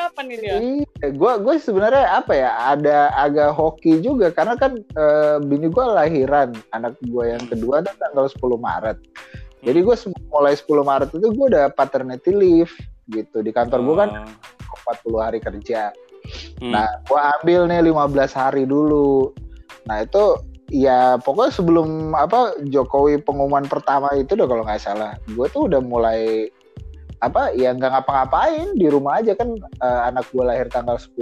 kapan 0.00 0.24
nih 0.26 0.38
dia 0.40 0.54
Iya, 0.60 1.08
gue 1.12 1.32
gue 1.44 1.54
sebenarnya 1.60 2.06
apa 2.16 2.32
ya 2.32 2.50
ada 2.72 2.98
agak 3.16 3.50
hoki 3.52 4.00
juga 4.00 4.32
karena 4.32 4.54
kan 4.56 4.80
eh, 4.80 5.36
bini 5.44 5.68
gue 5.68 5.84
lahiran 5.84 6.56
anak 6.72 6.96
gue 7.04 7.24
yang 7.24 7.44
kedua 7.48 7.84
tuh 7.84 7.94
tanggal 8.00 8.26
10 8.28 8.40
Maret. 8.56 8.98
Jadi 9.60 9.78
gue 9.84 9.96
mulai 10.32 10.54
10 10.56 10.64
Maret 10.66 11.10
itu 11.12 11.26
gue 11.28 11.46
udah 11.52 11.68
paternity 11.72 12.32
leave 12.32 12.72
gitu 13.12 13.44
di 13.44 13.50
kantor 13.52 13.80
gue 13.84 13.96
kan 13.96 14.10
40 14.88 15.20
hari 15.20 15.38
kerja. 15.42 15.92
Hmm. 16.60 16.72
Nah, 16.72 16.88
gue 17.08 17.20
ambil 17.40 17.66
nih 17.68 17.90
15 17.90 18.32
hari 18.36 18.64
dulu. 18.64 19.34
Nah 19.88 20.04
itu 20.04 20.38
ya 20.70 21.18
pokoknya 21.18 21.52
sebelum 21.52 22.14
apa 22.14 22.54
Jokowi 22.70 23.18
pengumuman 23.26 23.66
pertama 23.66 24.14
itu 24.14 24.38
udah 24.38 24.46
kalau 24.46 24.62
nggak 24.62 24.82
salah, 24.82 25.18
gue 25.26 25.46
tuh 25.50 25.66
udah 25.66 25.82
mulai 25.82 26.46
apa 27.20 27.52
ya 27.52 27.76
nggak 27.76 27.90
ngapa-ngapain 27.92 28.72
di 28.80 28.88
rumah 28.88 29.20
aja 29.20 29.36
kan 29.36 29.52
eh, 29.60 30.00
anak 30.08 30.24
gue 30.32 30.40
lahir 30.40 30.66
tanggal 30.72 30.96
10 30.96 31.20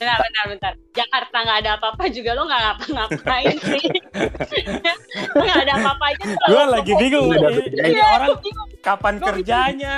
bentar 0.00 0.18
bentar 0.18 0.44
bentar 0.50 0.72
Jakarta 0.90 1.36
nggak 1.46 1.58
ada 1.62 1.70
apa-apa 1.78 2.04
juga 2.10 2.34
lo 2.34 2.50
nggak 2.50 2.62
ngapa-ngapain 2.66 3.56
sih 3.62 3.84
nggak 5.38 5.58
ada 5.66 5.72
apa-apa 5.78 6.04
aja 6.10 6.24
tuh 6.34 6.48
Gue 6.50 6.64
lagi 6.66 6.92
bingung. 6.98 7.30
Ini, 7.30 7.94
iya, 7.94 8.06
orang 8.18 8.42
bingung. 8.42 8.68
kapan 8.82 9.14
Gua 9.20 9.26
kerjanya? 9.30 9.96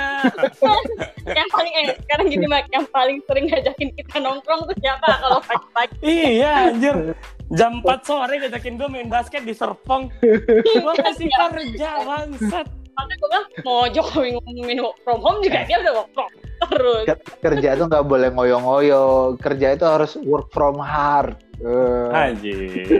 yang 1.39 1.49
paling 1.49 1.73
eh 1.81 1.85
sekarang 2.03 2.25
gini 2.29 2.45
mak 2.45 2.67
yang 2.69 2.85
paling 2.91 3.17
sering 3.25 3.45
ngajakin 3.49 3.89
kita 3.95 4.15
nongkrong 4.21 4.61
tuh 4.69 4.75
siapa 4.83 5.07
kalau 5.17 5.39
pagi-pagi 5.41 5.97
iya 6.05 6.69
anjir. 6.69 7.17
Jam 7.53 7.81
4 7.81 8.05
sore 8.05 8.33
ngajakin 8.37 8.73
gue 8.77 8.89
main 8.91 9.09
basket 9.09 9.41
di 9.45 9.53
Serpong. 9.53 10.09
Gue 10.83 10.93
masih 10.99 11.29
kerja 11.29 11.89
bangsat. 12.01 12.67
Makanya 12.93 13.15
gue 13.15 13.27
bilang 13.27 13.45
mau 13.61 13.83
Jokowi 13.85 14.29
ngumumin 14.33 14.79
work 14.79 14.97
from 15.01 15.19
home 15.19 15.39
juga 15.39 15.59
dia 15.63 15.77
udah 15.79 15.93
work 15.95 16.11
from 16.11 16.29
terus 16.63 17.05
Ker- 17.05 17.21
kerja 17.43 17.69
tuh 17.75 17.85
nggak 17.87 18.05
boleh 18.05 18.29
ngoyo-ngoyo 18.29 19.03
kerja 19.37 19.67
itu 19.71 19.83
harus 19.83 20.15
work 20.21 20.47
from 20.49 20.77
hard 20.77 21.35
Eh, 21.55 22.11
Anjir. 22.11 22.99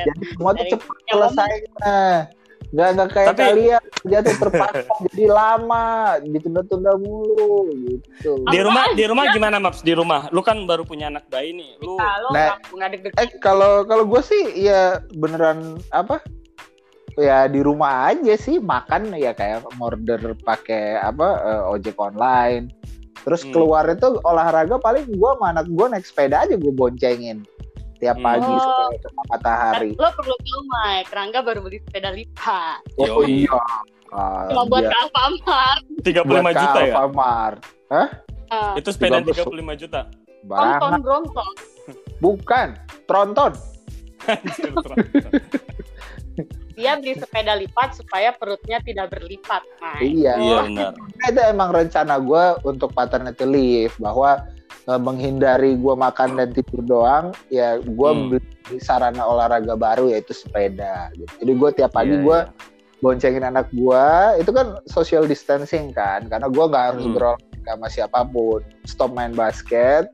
Jadi 0.00 0.24
semua 0.32 0.50
tuh 0.52 0.66
cepat 0.70 0.96
selesainya 1.06 1.98
nggak 2.68 2.88
nggak 2.94 3.08
kayak 3.10 3.28
Tapi- 3.30 3.40
kalian 3.42 3.82
kerja 3.96 4.18
tuh 4.20 4.34
terpaksa 4.38 4.80
jadi 5.08 5.24
lama 5.26 5.86
ditunda-tunda 6.22 6.92
mulu 6.96 7.64
gitu 7.80 8.44
Di 8.44 8.60
rumah 8.60 8.84
di 8.92 9.04
rumah 9.04 9.24
gimana 9.30 9.56
Maps? 9.56 9.80
Di 9.80 9.92
rumah. 9.92 10.28
Lu 10.28 10.40
kan 10.40 10.60
baru 10.62 10.84
punya 10.84 11.08
anak 11.08 11.24
bayi 11.28 11.52
nih. 11.52 11.80
Lu 11.80 11.96
kalau 11.96 12.28
Nah. 12.28 12.60
Eh 13.16 13.28
kalau 13.40 13.84
kalau 13.84 14.04
gue 14.04 14.20
sih 14.20 14.42
ya 14.58 15.00
beneran 15.12 15.80
apa? 15.90 16.20
Ya 17.18 17.44
di 17.44 17.58
rumah 17.58 18.08
aja 18.08 18.32
sih 18.34 18.56
makan 18.56 19.12
ya 19.12 19.32
kayak 19.32 19.66
order 19.74 20.32
pakai 20.38 20.96
apa 20.96 21.26
eh, 21.42 21.62
ojek 21.68 21.98
online. 21.98 22.70
Terus 23.18 23.42
Hmm. 23.42 23.50
keluar 23.50 23.82
itu 23.84 24.06
olahraga 24.22 24.78
paling 24.78 25.02
gue 25.04 25.30
sama 25.34 25.50
anak 25.50 25.66
gue 25.66 25.84
naik 25.84 26.02
sepeda 26.02 26.40
aja 26.40 26.54
gue 26.54 26.70
boncengin 26.70 27.42
tiap 27.98 28.14
Hmm. 28.14 28.24
pagi 28.24 28.48
Oh. 28.48 28.88
ketemu 28.94 29.20
matahari. 29.26 29.90
lo 29.92 30.08
perlu 30.14 30.34
tahu 30.38 30.60
Mike 30.64 31.10
Rangga 31.10 31.40
baru 31.42 31.58
beli 31.60 31.78
sepeda 31.82 32.08
lipat 32.14 32.78
Oh 32.96 33.20
iya. 33.20 33.52
Ah, 34.08 34.48
cuma 34.48 34.64
buat 34.64 34.80
iya. 34.80 34.88
ke 34.88 34.96
Alfamart 34.96 35.80
35 36.00 36.24
Buat 36.24 36.54
juta 36.54 36.78
ya? 36.80 36.94
Alfamart. 36.94 37.58
Ah, 37.90 38.08
Itu 38.78 38.88
sepeda 38.94 39.18
35 39.20 39.50
35 39.50 39.74
juta. 39.76 40.00
Brompton 40.46 40.78
Barangan. 40.78 41.00
Brompton 41.02 41.50
Bukan. 42.18 42.68
Tronton. 43.04 43.52
Dia 46.78 46.94
beli 46.94 47.12
sepeda 47.12 47.52
lipat 47.52 47.90
supaya 47.92 48.30
perutnya 48.30 48.78
tidak 48.78 49.10
berlipat 49.10 49.66
Mike 49.76 49.98
Iya. 50.00 50.32
Iya 50.38 50.58
benar. 50.64 50.92
itu 51.26 51.40
emang 51.44 51.70
rencana 51.72 52.14
gue 52.16 52.44
untuk 52.62 52.94
paternity 52.94 53.42
leave 53.42 53.94
bahwa 53.98 54.46
eh, 54.86 54.94
menghindari 54.96 55.74
gue 55.74 55.92
makan 55.92 56.38
dan 56.38 56.48
tidur 56.48 56.80
doang 56.80 57.26
ya 57.48 57.76
gue 57.76 57.90
Hmm. 58.08 58.30
beli 58.30 58.40
sarana 58.78 59.20
olahraga 59.22 59.74
baru 59.74 60.08
yaitu 60.08 60.30
sepeda 60.32 61.10
gitu. 61.12 61.32
jadi 61.36 61.52
gue 61.52 61.70
tiap 61.74 61.90
pagi 61.92 62.14
Iya, 62.14 62.22
gue 62.22 62.38
iya. 62.38 62.52
boncengin 62.98 63.44
anak 63.44 63.66
gue 63.70 64.06
itu 64.38 64.50
kan 64.50 64.66
social 64.86 65.24
distancing 65.24 65.90
kan 65.90 66.24
karena 66.26 66.46
gue 66.46 66.64
nggak 66.64 66.84
harus 66.88 67.04
Hmm. 67.04 67.12
berolahraga 67.12 67.46
sama 67.68 67.88
siapa 67.88 68.20
pun 68.24 68.60
stop 68.84 69.10
main 69.10 69.32
basket 69.32 70.08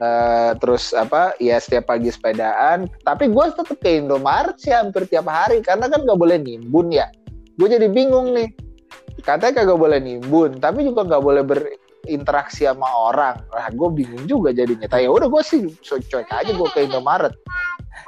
eh, 0.00 0.50
terus 0.58 0.96
apa 0.96 1.36
ya 1.38 1.60
setiap 1.60 1.92
pagi 1.92 2.08
sepedaan. 2.08 2.88
Tapi 3.04 3.28
gue 3.28 3.44
tetap 3.52 3.68
ke 3.76 4.00
Indomaret 4.00 4.56
sih 4.56 4.72
hampir 4.72 5.04
tiap 5.06 5.28
hari. 5.28 5.60
Karena 5.60 5.86
kan 5.86 6.02
nggak 6.02 6.18
boleh 6.18 6.40
nimbun 6.40 6.90
ya. 6.90 7.06
Gue 7.60 7.68
jadi 7.68 7.86
bingung 7.92 8.32
nih. 8.32 8.48
Katanya 9.20 9.62
kagak 9.62 9.78
boleh 9.78 10.00
nimbun 10.00 10.56
tapi 10.56 10.80
juga 10.88 11.04
nggak 11.04 11.22
boleh 11.22 11.42
berinteraksi 11.44 12.64
sama 12.64 12.88
orang. 12.88 13.36
Lah 13.52 13.68
gue 13.68 13.88
bingung 13.92 14.24
juga 14.24 14.50
jadinya. 14.56 14.88
Tapi 14.88 15.04
udah 15.04 15.28
gue 15.28 15.42
sih 15.44 15.68
so- 15.84 16.00
cuek 16.00 16.32
aja 16.32 16.50
gue 16.50 16.68
ke 16.72 16.88
Indomaret. 16.88 17.36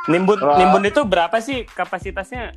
Nimbun 0.09 0.40
Wah. 0.40 0.57
nimbun 0.59 0.88
itu 0.88 1.05
berapa 1.05 1.38
sih 1.38 1.68
kapasitasnya? 1.68 2.57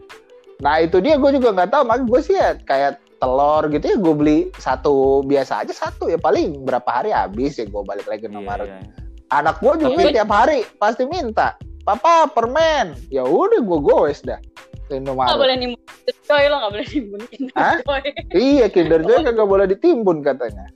nah 0.56 0.80
itu 0.80 1.04
dia 1.04 1.20
gue 1.20 1.36
juga 1.36 1.52
nggak 1.52 1.68
tahu. 1.68 1.84
Makanya 1.84 2.06
gue 2.08 2.20
sih 2.24 2.36
ya 2.40 2.56
kayak 2.64 3.04
telur 3.20 3.68
gitu 3.68 3.86
ya 3.92 3.98
gue 4.00 4.14
beli 4.16 4.40
satu. 4.56 5.20
Biasa 5.28 5.68
aja 5.68 5.76
satu 5.76 6.08
ya. 6.08 6.16
Paling 6.16 6.64
berapa 6.64 6.88
hari 6.88 7.12
habis 7.12 7.60
ya 7.60 7.68
gue 7.68 7.84
balik 7.84 8.08
lagi 8.08 8.24
ke 8.24 8.32
Indomaret. 8.32 8.72
Iya, 8.72 8.80
iya. 8.80 9.05
Anak 9.30 9.58
gue 9.58 9.74
juga 9.82 10.02
Tapi- 10.04 10.14
tiap 10.14 10.32
hari 10.32 10.60
pasti 10.78 11.04
minta 11.06 11.56
papa 11.82 12.26
permen. 12.28 12.94
Ya 13.10 13.24
udah 13.24 13.60
gue 13.60 13.80
goes 13.80 14.22
dah. 14.22 14.38
Indomaret 14.86 15.34
boleh 15.34 15.56
nimbun 15.58 15.82
coy. 16.24 16.44
Lo 16.46 16.56
nggak 16.62 16.74
boleh 16.74 16.88
nimbun 16.88 17.22
Hah? 17.58 17.78
coy. 17.82 18.02
Iya 18.32 18.66
Kinder 18.70 19.02
Joy 19.02 19.20
kagak 19.28 19.48
boleh 19.48 19.66
ditimbun 19.66 20.22
katanya. 20.22 20.70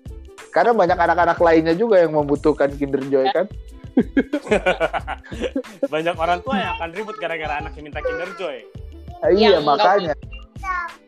Karena 0.50 0.74
banyak 0.74 0.98
anak-anak 0.98 1.38
lainnya 1.38 1.78
juga 1.78 2.02
yang 2.02 2.18
membutuhkan 2.18 2.74
Kinder 2.74 3.06
Joy 3.06 3.30
kan? 3.30 3.46
Banyak 5.94 6.16
orang 6.16 6.40
tua 6.40 6.56
yang 6.56 6.72
akan 6.80 6.90
ribut 6.90 7.20
gara-gara 7.20 7.60
anaknya 7.60 7.82
minta 7.84 8.02
Kinder 8.02 8.30
Joy. 8.34 8.66
Iya 9.30 9.60
Yang 9.60 9.66
makanya. 9.68 10.14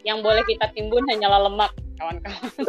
yang 0.01 0.19
boleh 0.19 0.41
kita 0.43 0.69
timbun 0.71 1.05
hanyalah 1.07 1.45
lemak 1.45 1.71
kawan-kawan 1.95 2.49